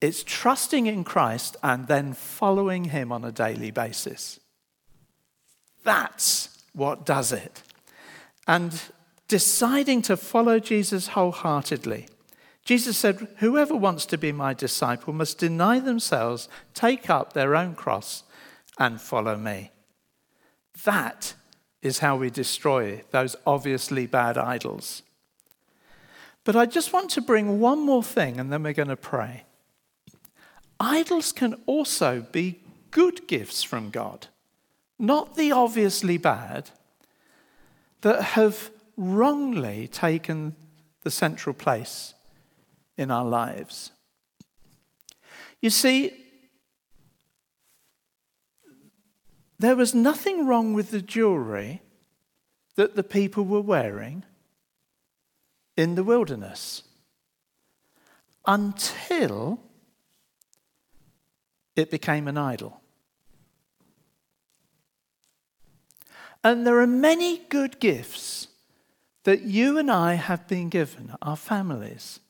It's 0.00 0.22
trusting 0.24 0.86
in 0.86 1.04
Christ 1.04 1.56
and 1.62 1.86
then 1.86 2.14
following 2.14 2.84
Him 2.84 3.12
on 3.12 3.24
a 3.24 3.32
daily 3.32 3.70
basis. 3.70 4.40
That's 5.84 6.64
what 6.72 7.04
does 7.04 7.32
it. 7.32 7.62
And 8.46 8.80
deciding 9.28 10.02
to 10.02 10.16
follow 10.16 10.58
Jesus 10.58 11.08
wholeheartedly. 11.08 12.08
Jesus 12.64 12.96
said, 12.96 13.28
Whoever 13.38 13.74
wants 13.74 14.06
to 14.06 14.18
be 14.18 14.32
my 14.32 14.54
disciple 14.54 15.12
must 15.12 15.38
deny 15.38 15.80
themselves, 15.80 16.48
take 16.74 17.10
up 17.10 17.32
their 17.32 17.54
own 17.54 17.74
cross, 17.74 18.24
and 18.78 19.00
follow 19.00 19.36
me. 19.36 19.70
That 20.84 21.34
is 21.82 21.98
how 21.98 22.16
we 22.16 22.30
destroy 22.30 23.02
those 23.10 23.36
obviously 23.46 24.06
bad 24.06 24.36
idols. 24.38 25.02
But 26.44 26.56
I 26.56 26.66
just 26.66 26.92
want 26.92 27.10
to 27.10 27.20
bring 27.20 27.60
one 27.60 27.80
more 27.80 28.02
thing, 28.02 28.38
and 28.38 28.52
then 28.52 28.62
we're 28.62 28.72
going 28.72 28.88
to 28.88 28.96
pray. 28.96 29.44
Idols 30.80 31.30
can 31.30 31.54
also 31.66 32.22
be 32.32 32.60
good 32.90 33.28
gifts 33.28 33.62
from 33.62 33.90
God, 33.90 34.28
not 34.98 35.36
the 35.36 35.52
obviously 35.52 36.16
bad, 36.16 36.70
that 38.00 38.22
have 38.22 38.70
wrongly 38.96 39.86
taken 39.88 40.56
the 41.02 41.10
central 41.10 41.54
place 41.54 42.14
in 42.96 43.10
our 43.10 43.26
lives. 43.26 43.92
You 45.60 45.68
see, 45.68 46.12
there 49.58 49.76
was 49.76 49.94
nothing 49.94 50.46
wrong 50.46 50.72
with 50.72 50.90
the 50.90 51.02
jewelry 51.02 51.82
that 52.76 52.96
the 52.96 53.04
people 53.04 53.44
were 53.44 53.60
wearing 53.60 54.24
in 55.76 55.94
the 55.94 56.04
wilderness 56.04 56.82
until 58.46 59.60
it 61.76 61.90
became 61.90 62.28
an 62.28 62.36
idol. 62.36 62.80
And 66.42 66.66
there 66.66 66.80
are 66.80 66.86
many 66.86 67.38
good 67.48 67.80
gifts 67.80 68.48
that 69.24 69.42
you 69.42 69.78
and 69.78 69.90
I 69.90 70.14
have 70.14 70.48
been 70.48 70.70
given 70.70 71.14
our 71.20 71.36
families, 71.36 72.20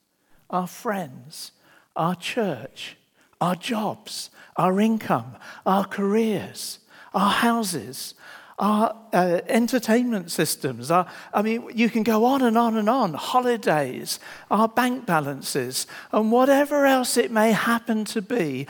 our 0.49 0.67
friends, 0.67 1.53
our 1.95 2.17
church, 2.17 2.97
our 3.41 3.55
jobs, 3.55 4.31
our 4.57 4.81
income, 4.81 5.37
our 5.65 5.85
careers, 5.85 6.81
our 7.15 7.31
houses, 7.31 8.15
our 8.59 8.95
uh, 9.15 9.41
entertainment 9.49 10.31
systems. 10.31 10.91
Our, 10.91 11.07
I 11.33 11.41
mean, 11.41 11.71
you 11.75 11.89
can 11.89 12.03
go 12.03 12.25
on 12.27 12.43
and 12.43 12.59
on 12.59 12.77
and 12.77 12.91
on. 12.91 13.15
Holidays, 13.15 14.21
our 14.51 14.69
bank 14.69 15.07
balances, 15.07 15.87
and 16.13 16.31
whatever 16.31 16.85
else 16.85 17.17
it 17.17 17.31
may 17.31 17.53
happen 17.53 18.05
to 18.07 18.21
be 18.21 18.67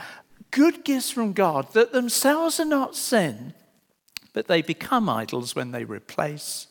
good 0.51 0.83
gifts 0.83 1.09
from 1.09 1.33
God 1.33 1.73
that 1.73 1.91
themselves 1.91 2.59
are 2.59 2.65
not 2.65 2.95
sin, 2.95 3.53
but 4.33 4.47
they 4.47 4.61
become 4.61 5.09
idols 5.09 5.55
when 5.55 5.71
they 5.71 5.83
replace 5.83 6.67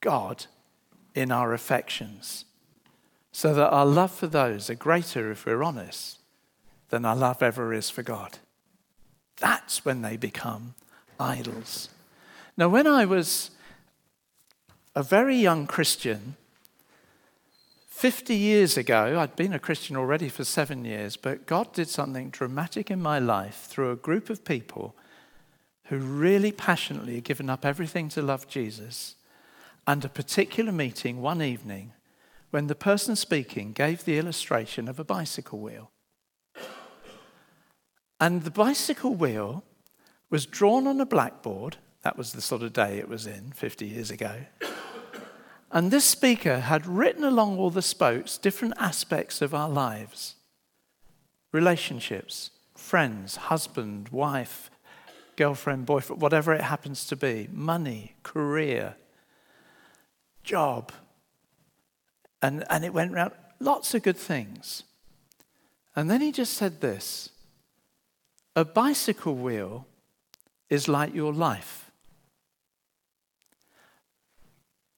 God 0.00 0.46
in 1.14 1.32
our 1.32 1.52
affections. 1.52 2.44
So 3.32 3.52
that 3.54 3.70
our 3.70 3.86
love 3.86 4.12
for 4.12 4.28
those 4.28 4.70
are 4.70 4.74
greater, 4.74 5.32
if 5.32 5.44
we're 5.44 5.64
honest, 5.64 6.18
than 6.90 7.04
our 7.04 7.16
love 7.16 7.42
ever 7.42 7.72
is 7.72 7.90
for 7.90 8.02
God. 8.02 8.38
That's 9.38 9.84
when 9.84 10.02
they 10.02 10.16
become 10.16 10.74
idols. 11.18 11.88
Now, 12.56 12.68
when 12.68 12.86
I 12.86 13.04
was 13.04 13.50
a 14.94 15.02
very 15.02 15.36
young 15.36 15.66
Christian, 15.66 16.36
50 17.94 18.34
years 18.34 18.76
ago, 18.76 19.20
I'd 19.20 19.36
been 19.36 19.52
a 19.52 19.60
Christian 19.60 19.94
already 19.94 20.28
for 20.28 20.42
seven 20.42 20.84
years, 20.84 21.16
but 21.16 21.46
God 21.46 21.72
did 21.72 21.88
something 21.88 22.28
dramatic 22.28 22.90
in 22.90 23.00
my 23.00 23.20
life 23.20 23.66
through 23.68 23.92
a 23.92 23.96
group 23.96 24.28
of 24.28 24.44
people 24.44 24.96
who 25.84 25.98
really 25.98 26.50
passionately 26.50 27.14
had 27.14 27.24
given 27.24 27.48
up 27.48 27.64
everything 27.64 28.08
to 28.10 28.20
love 28.20 28.48
Jesus. 28.48 29.14
And 29.86 30.04
a 30.04 30.08
particular 30.08 30.72
meeting 30.72 31.22
one 31.22 31.40
evening 31.40 31.92
when 32.50 32.66
the 32.66 32.74
person 32.74 33.14
speaking 33.14 33.72
gave 33.72 34.04
the 34.04 34.18
illustration 34.18 34.88
of 34.88 34.98
a 34.98 35.04
bicycle 35.04 35.60
wheel. 35.60 35.92
And 38.20 38.42
the 38.42 38.50
bicycle 38.50 39.14
wheel 39.14 39.62
was 40.30 40.46
drawn 40.46 40.88
on 40.88 41.00
a 41.00 41.06
blackboard. 41.06 41.76
That 42.02 42.18
was 42.18 42.32
the 42.32 42.42
sort 42.42 42.62
of 42.62 42.72
day 42.72 42.98
it 42.98 43.08
was 43.08 43.24
in 43.24 43.52
50 43.52 43.86
years 43.86 44.10
ago. 44.10 44.32
And 45.74 45.90
this 45.90 46.04
speaker 46.04 46.60
had 46.60 46.86
written 46.86 47.24
along 47.24 47.58
all 47.58 47.68
the 47.68 47.82
spokes 47.82 48.38
different 48.38 48.74
aspects 48.78 49.42
of 49.42 49.52
our 49.52 49.68
lives 49.68 50.36
relationships, 51.50 52.50
friends, 52.74 53.36
husband, 53.36 54.08
wife, 54.08 54.70
girlfriend, 55.36 55.86
boyfriend, 55.86 56.20
whatever 56.22 56.52
it 56.52 56.60
happens 56.60 57.06
to 57.06 57.16
be, 57.16 57.48
money, 57.52 58.14
career, 58.22 58.96
job. 60.42 60.92
And, 62.42 62.64
and 62.70 62.84
it 62.84 62.92
went 62.92 63.12
around 63.12 63.32
lots 63.60 63.94
of 63.94 64.02
good 64.02 64.16
things. 64.16 64.82
And 65.96 66.10
then 66.10 66.20
he 66.20 66.32
just 66.32 66.54
said 66.54 66.80
this 66.80 67.30
a 68.56 68.64
bicycle 68.64 69.34
wheel 69.34 69.86
is 70.70 70.88
like 70.88 71.14
your 71.14 71.32
life. 71.32 71.83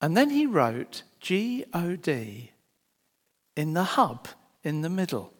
And 0.00 0.16
then 0.16 0.30
he 0.30 0.46
wrote 0.46 1.02
G 1.20 1.64
O 1.72 1.96
D 1.96 2.52
in 3.56 3.72
the 3.72 3.84
hub 3.84 4.28
in 4.62 4.82
the 4.82 4.90
middle. 4.90 5.32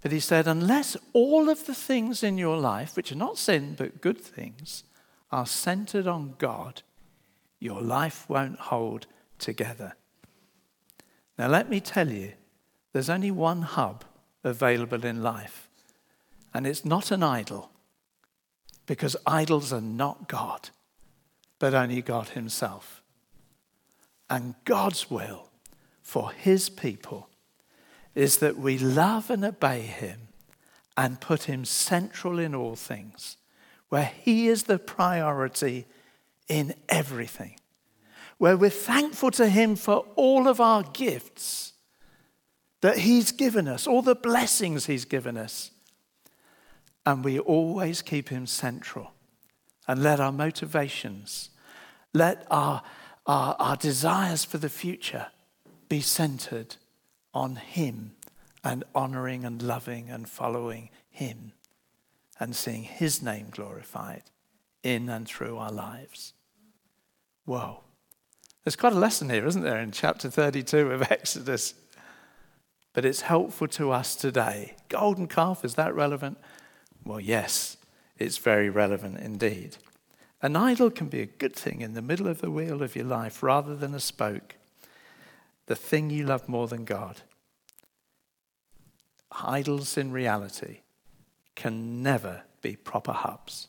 But 0.00 0.10
he 0.10 0.20
said, 0.20 0.48
unless 0.48 0.96
all 1.12 1.48
of 1.48 1.66
the 1.66 1.74
things 1.74 2.22
in 2.22 2.38
your 2.38 2.56
life, 2.56 2.96
which 2.96 3.12
are 3.12 3.16
not 3.16 3.38
sin 3.38 3.74
but 3.76 4.00
good 4.00 4.20
things, 4.20 4.82
are 5.30 5.46
centered 5.46 6.06
on 6.06 6.34
God, 6.38 6.82
your 7.60 7.80
life 7.80 8.28
won't 8.28 8.58
hold 8.58 9.06
together. 9.38 9.94
Now, 11.38 11.48
let 11.48 11.70
me 11.70 11.80
tell 11.80 12.10
you, 12.10 12.32
there's 12.92 13.08
only 13.08 13.30
one 13.30 13.62
hub 13.62 14.04
available 14.42 15.04
in 15.04 15.22
life, 15.22 15.68
and 16.52 16.66
it's 16.66 16.84
not 16.84 17.10
an 17.10 17.22
idol, 17.22 17.70
because 18.86 19.16
idols 19.26 19.72
are 19.72 19.80
not 19.80 20.28
God, 20.28 20.70
but 21.58 21.74
only 21.74 22.02
God 22.02 22.30
Himself. 22.30 23.01
And 24.32 24.56
God's 24.64 25.08
will 25.08 25.50
for 26.00 26.32
His 26.32 26.68
people 26.68 27.28
is 28.14 28.38
that 28.38 28.58
we 28.58 28.78
love 28.78 29.30
and 29.30 29.44
obey 29.44 29.80
him 29.80 30.28
and 30.96 31.20
put 31.20 31.44
him 31.44 31.64
central 31.64 32.38
in 32.38 32.54
all 32.54 32.76
things, 32.76 33.36
where 33.88 34.10
he 34.22 34.48
is 34.48 34.64
the 34.64 34.78
priority 34.78 35.86
in 36.48 36.74
everything, 36.88 37.56
where 38.38 38.56
we're 38.56 38.70
thankful 38.70 39.30
to 39.30 39.48
him 39.48 39.76
for 39.76 40.04
all 40.16 40.48
of 40.48 40.60
our 40.60 40.82
gifts 40.82 41.72
that 42.82 42.98
he's 42.98 43.32
given 43.32 43.68
us, 43.68 43.86
all 43.86 44.02
the 44.02 44.14
blessings 44.14 44.86
he's 44.86 45.04
given 45.04 45.36
us. 45.36 45.70
And 47.06 47.24
we 47.24 47.38
always 47.38 48.02
keep 48.02 48.28
him 48.28 48.46
central 48.46 49.12
and 49.88 50.02
let 50.02 50.20
our 50.20 50.32
motivations, 50.32 51.50
let 52.12 52.46
our, 52.50 52.82
our, 53.26 53.56
our 53.58 53.76
desires 53.76 54.44
for 54.44 54.58
the 54.58 54.68
future 54.68 55.28
be 55.88 56.00
centered 56.00 56.76
on 57.34 57.56
Him 57.56 58.12
and 58.64 58.84
honoring 58.94 59.44
and 59.44 59.62
loving 59.62 60.08
and 60.08 60.28
following 60.28 60.90
Him 61.10 61.52
and 62.38 62.54
seeing 62.54 62.82
His 62.82 63.22
name 63.22 63.48
glorified 63.50 64.24
in 64.82 65.08
and 65.08 65.26
through 65.26 65.58
our 65.58 65.72
lives. 65.72 66.34
Whoa. 67.44 67.80
There's 68.64 68.76
quite 68.76 68.92
a 68.92 68.98
lesson 68.98 69.30
here, 69.30 69.46
isn't 69.46 69.62
there, 69.62 69.80
in 69.80 69.90
chapter 69.90 70.30
32 70.30 70.92
of 70.92 71.02
Exodus? 71.10 71.74
But 72.92 73.04
it's 73.04 73.22
helpful 73.22 73.68
to 73.68 73.90
us 73.90 74.14
today. 74.14 74.76
Golden 74.88 75.26
calf, 75.26 75.64
is 75.64 75.74
that 75.74 75.94
relevant? 75.94 76.38
Well, 77.04 77.20
yes, 77.20 77.76
it's 78.18 78.38
very 78.38 78.70
relevant 78.70 79.18
indeed. 79.18 79.78
An 80.42 80.56
idol 80.56 80.90
can 80.90 81.06
be 81.06 81.20
a 81.20 81.26
good 81.26 81.54
thing 81.54 81.80
in 81.80 81.94
the 81.94 82.02
middle 82.02 82.26
of 82.26 82.40
the 82.40 82.50
wheel 82.50 82.82
of 82.82 82.96
your 82.96 83.04
life 83.04 83.42
rather 83.42 83.76
than 83.76 83.94
a 83.94 84.00
spoke 84.00 84.56
the 85.66 85.76
thing 85.76 86.10
you 86.10 86.26
love 86.26 86.48
more 86.48 86.66
than 86.66 86.84
God. 86.84 87.22
Idols 89.30 89.96
in 89.96 90.12
reality 90.12 90.80
can 91.54 92.02
never 92.02 92.42
be 92.60 92.76
proper 92.76 93.12
hubs. 93.12 93.68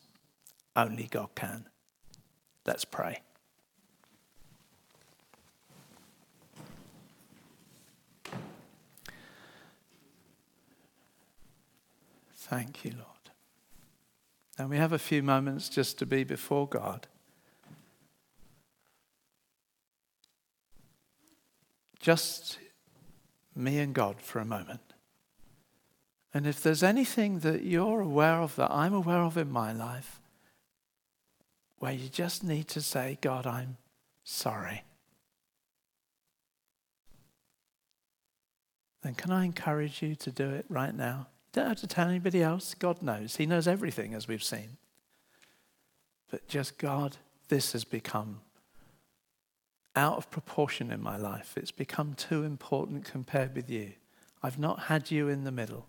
Only 0.75 1.03
God 1.03 1.29
can. 1.35 1.67
Let's 2.65 2.83
pray. 2.83 3.21
Thank 12.35 12.83
you, 12.83 12.91
Lord. 12.97 13.12
And 14.57 14.69
we 14.69 14.77
have 14.77 14.93
a 14.93 14.99
few 14.99 15.23
moments 15.23 15.67
just 15.67 15.97
to 15.99 16.05
be 16.05 16.23
before 16.23 16.67
God. 16.67 17.07
Just 21.99 22.59
me 23.55 23.79
and 23.79 23.93
God 23.93 24.19
for 24.19 24.39
a 24.39 24.45
moment. 24.45 24.81
And 26.33 26.47
if 26.47 26.61
there's 26.61 26.83
anything 26.83 27.39
that 27.39 27.63
you're 27.63 28.01
aware 28.01 28.41
of, 28.41 28.55
that 28.55 28.71
I'm 28.71 28.93
aware 28.93 29.21
of 29.21 29.37
in 29.37 29.51
my 29.51 29.71
life, 29.71 30.19
where 31.77 31.93
you 31.93 32.09
just 32.09 32.43
need 32.43 32.67
to 32.69 32.81
say, 32.81 33.17
God, 33.21 33.45
I'm 33.45 33.77
sorry, 34.23 34.83
then 39.03 39.15
can 39.15 39.31
I 39.31 39.45
encourage 39.45 40.01
you 40.01 40.15
to 40.15 40.31
do 40.31 40.49
it 40.49 40.65
right 40.69 40.95
now? 40.95 41.27
Don't 41.53 41.67
have 41.67 41.79
to 41.81 41.87
tell 41.87 42.09
anybody 42.09 42.41
else. 42.41 42.73
God 42.73 43.01
knows. 43.01 43.35
He 43.35 43.45
knows 43.45 43.67
everything, 43.67 44.13
as 44.13 44.27
we've 44.27 44.43
seen. 44.43 44.77
But 46.29 46.47
just, 46.47 46.79
God, 46.79 47.17
this 47.47 47.73
has 47.73 47.83
become 47.83 48.41
out 49.95 50.17
of 50.17 50.31
proportion 50.31 50.91
in 50.91 51.01
my 51.01 51.15
life. 51.15 51.53
It's 51.55 51.71
become 51.71 52.15
too 52.15 52.43
important 52.43 53.05
compared 53.05 53.55
with 53.55 53.69
you. 53.69 53.93
I've 54.41 54.57
not 54.57 54.79
had 54.79 55.11
you 55.11 55.29
in 55.29 55.43
the 55.43 55.51
middle. 55.51 55.85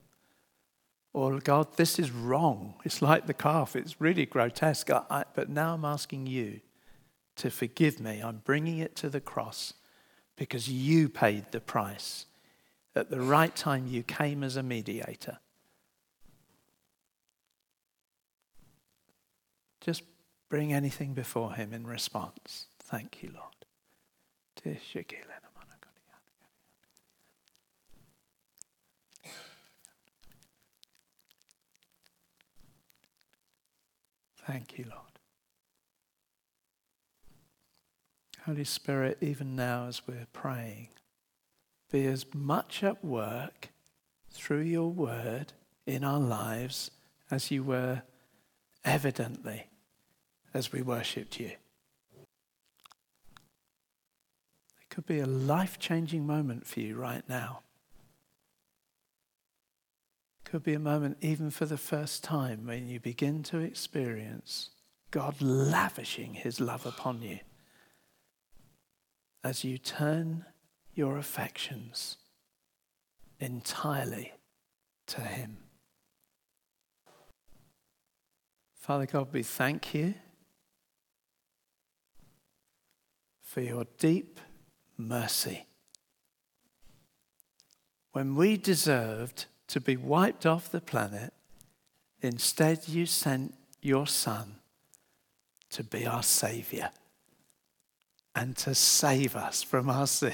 Or, 1.14 1.38
God, 1.38 1.76
this 1.76 1.98
is 1.98 2.10
wrong. 2.10 2.74
It's 2.84 3.00
like 3.00 3.26
the 3.26 3.32
calf. 3.32 3.74
It's 3.74 4.00
really 4.00 4.26
grotesque. 4.26 4.90
I, 4.90 5.02
I, 5.08 5.24
but 5.34 5.48
now 5.48 5.72
I'm 5.72 5.84
asking 5.86 6.26
you 6.26 6.60
to 7.36 7.50
forgive 7.50 8.00
me. 8.00 8.20
I'm 8.20 8.42
bringing 8.44 8.78
it 8.78 8.94
to 8.96 9.08
the 9.08 9.20
cross 9.20 9.72
because 10.36 10.68
you 10.68 11.08
paid 11.08 11.52
the 11.52 11.60
price. 11.60 12.26
At 12.94 13.10
the 13.10 13.20
right 13.20 13.54
time, 13.56 13.86
you 13.86 14.02
came 14.02 14.44
as 14.44 14.56
a 14.56 14.62
mediator. 14.62 15.38
Just 19.84 20.02
bring 20.48 20.72
anything 20.72 21.12
before 21.12 21.52
Him 21.52 21.74
in 21.74 21.86
response. 21.86 22.66
Thank 22.78 23.22
you, 23.22 23.30
Lord. 23.34 23.50
Thank 34.46 34.78
you, 34.78 34.84
Lord. 34.84 35.00
Holy 38.46 38.64
Spirit, 38.64 39.18
even 39.20 39.54
now 39.56 39.86
as 39.86 40.06
we're 40.06 40.26
praying, 40.32 40.88
be 41.90 42.06
as 42.06 42.26
much 42.34 42.82
at 42.82 43.04
work 43.04 43.68
through 44.30 44.60
your 44.60 44.90
word 44.90 45.52
in 45.86 46.04
our 46.04 46.20
lives 46.20 46.90
as 47.30 47.50
you 47.50 47.62
were 47.62 48.02
evidently 48.84 49.66
as 50.54 50.72
we 50.72 50.80
worshipped 50.80 51.38
you. 51.40 51.50
It 54.80 54.88
could 54.88 55.04
be 55.04 55.18
a 55.18 55.26
life 55.26 55.78
changing 55.78 56.26
moment 56.26 56.66
for 56.66 56.80
you 56.80 56.96
right 56.96 57.28
now. 57.28 57.60
It 60.44 60.50
Could 60.50 60.62
be 60.62 60.74
a 60.74 60.78
moment, 60.78 61.18
even 61.20 61.50
for 61.50 61.66
the 61.66 61.76
first 61.76 62.22
time, 62.22 62.66
when 62.66 62.86
you 62.86 63.00
begin 63.00 63.42
to 63.44 63.58
experience 63.58 64.70
God 65.10 65.42
lavishing 65.42 66.34
his 66.34 66.60
love 66.60 66.86
upon 66.86 67.22
you 67.22 67.40
as 69.42 69.64
you 69.64 69.76
turn 69.76 70.44
your 70.94 71.18
affections 71.18 72.18
entirely 73.40 74.32
to 75.08 75.20
him. 75.20 75.58
Father 78.76 79.06
God, 79.06 79.28
we 79.32 79.42
thank 79.42 79.92
you 79.92 80.14
for 83.54 83.60
your 83.60 83.86
deep 83.98 84.40
mercy. 84.98 85.64
When 88.10 88.34
we 88.34 88.56
deserved 88.56 89.44
to 89.68 89.80
be 89.80 89.96
wiped 89.96 90.44
off 90.44 90.72
the 90.72 90.80
planet, 90.80 91.32
instead 92.20 92.88
you 92.88 93.06
sent 93.06 93.54
your 93.80 94.08
Son 94.08 94.56
to 95.70 95.84
be 95.84 96.04
our 96.04 96.24
Savior 96.24 96.90
and 98.34 98.56
to 98.56 98.74
save 98.74 99.36
us 99.36 99.62
from 99.62 99.88
our 99.88 100.08
sin 100.08 100.32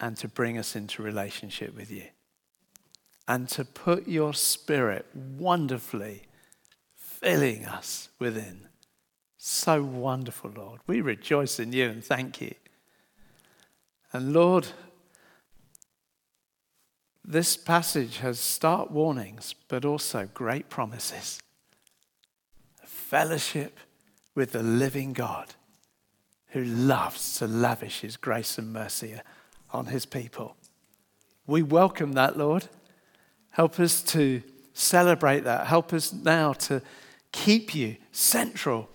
and 0.00 0.16
to 0.16 0.26
bring 0.26 0.58
us 0.58 0.74
into 0.74 1.00
relationship 1.00 1.76
with 1.76 1.92
you 1.92 2.06
and 3.28 3.48
to 3.50 3.64
put 3.64 4.08
your 4.08 4.34
Spirit 4.34 5.06
wonderfully 5.14 6.22
filling 6.96 7.66
us 7.66 8.08
within 8.18 8.66
so 9.36 9.82
wonderful, 9.82 10.50
Lord. 10.54 10.80
We 10.86 11.00
rejoice 11.00 11.58
in 11.58 11.72
you 11.72 11.88
and 11.88 12.04
thank 12.04 12.40
you. 12.40 12.54
And 14.12 14.32
Lord, 14.32 14.68
this 17.24 17.56
passage 17.56 18.18
has 18.18 18.38
stark 18.38 18.90
warnings, 18.90 19.54
but 19.68 19.84
also 19.84 20.28
great 20.34 20.68
promises. 20.68 21.40
Fellowship 22.84 23.78
with 24.34 24.52
the 24.52 24.62
living 24.62 25.12
God 25.12 25.54
who 26.48 26.62
loves 26.62 27.38
to 27.38 27.46
lavish 27.46 28.00
his 28.00 28.16
grace 28.16 28.58
and 28.58 28.72
mercy 28.72 29.18
on 29.72 29.86
his 29.86 30.06
people. 30.06 30.56
We 31.46 31.62
welcome 31.62 32.12
that, 32.12 32.38
Lord. 32.38 32.68
Help 33.50 33.80
us 33.80 34.02
to 34.02 34.42
celebrate 34.72 35.44
that. 35.44 35.66
Help 35.66 35.92
us 35.92 36.12
now 36.12 36.52
to 36.52 36.82
keep 37.32 37.74
you 37.74 37.96
central 38.12 38.88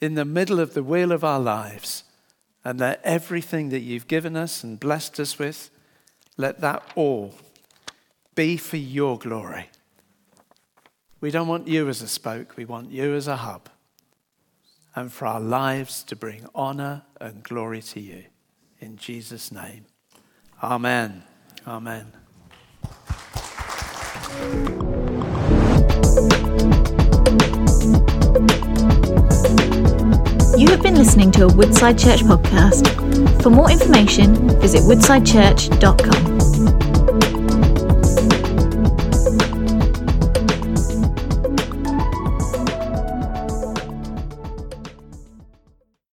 in 0.00 0.14
the 0.14 0.24
middle 0.24 0.60
of 0.60 0.74
the 0.74 0.82
wheel 0.82 1.12
of 1.12 1.24
our 1.24 1.40
lives. 1.40 2.04
And 2.64 2.80
let 2.80 3.00
everything 3.02 3.70
that 3.70 3.80
you've 3.80 4.08
given 4.08 4.36
us 4.36 4.62
and 4.62 4.78
blessed 4.78 5.18
us 5.20 5.38
with, 5.38 5.70
let 6.36 6.60
that 6.60 6.82
all 6.94 7.34
be 8.34 8.56
for 8.56 8.76
your 8.76 9.18
glory. 9.18 9.70
We 11.20 11.30
don't 11.30 11.48
want 11.48 11.66
you 11.66 11.88
as 11.88 12.02
a 12.02 12.08
spoke, 12.08 12.56
we 12.56 12.64
want 12.64 12.90
you 12.90 13.14
as 13.14 13.26
a 13.26 13.36
hub. 13.36 13.68
And 14.94 15.12
for 15.12 15.26
our 15.26 15.40
lives 15.40 16.02
to 16.04 16.16
bring 16.16 16.46
honor 16.54 17.02
and 17.20 17.42
glory 17.42 17.82
to 17.82 18.00
you. 18.00 18.24
In 18.80 18.96
Jesus' 18.96 19.50
name. 19.50 19.86
Amen. 20.62 21.22
Amen. 21.66 22.12
You 30.78 30.84
have 30.84 30.94
been 30.94 31.04
listening 31.04 31.32
to 31.32 31.46
a 31.46 31.52
Woodside 31.52 31.98
Church 31.98 32.20
podcast. 32.20 33.42
For 33.42 33.50
more 33.50 33.68
information, 33.68 34.36
visit 34.60 34.82
woodsidechurch.com. 34.82 36.37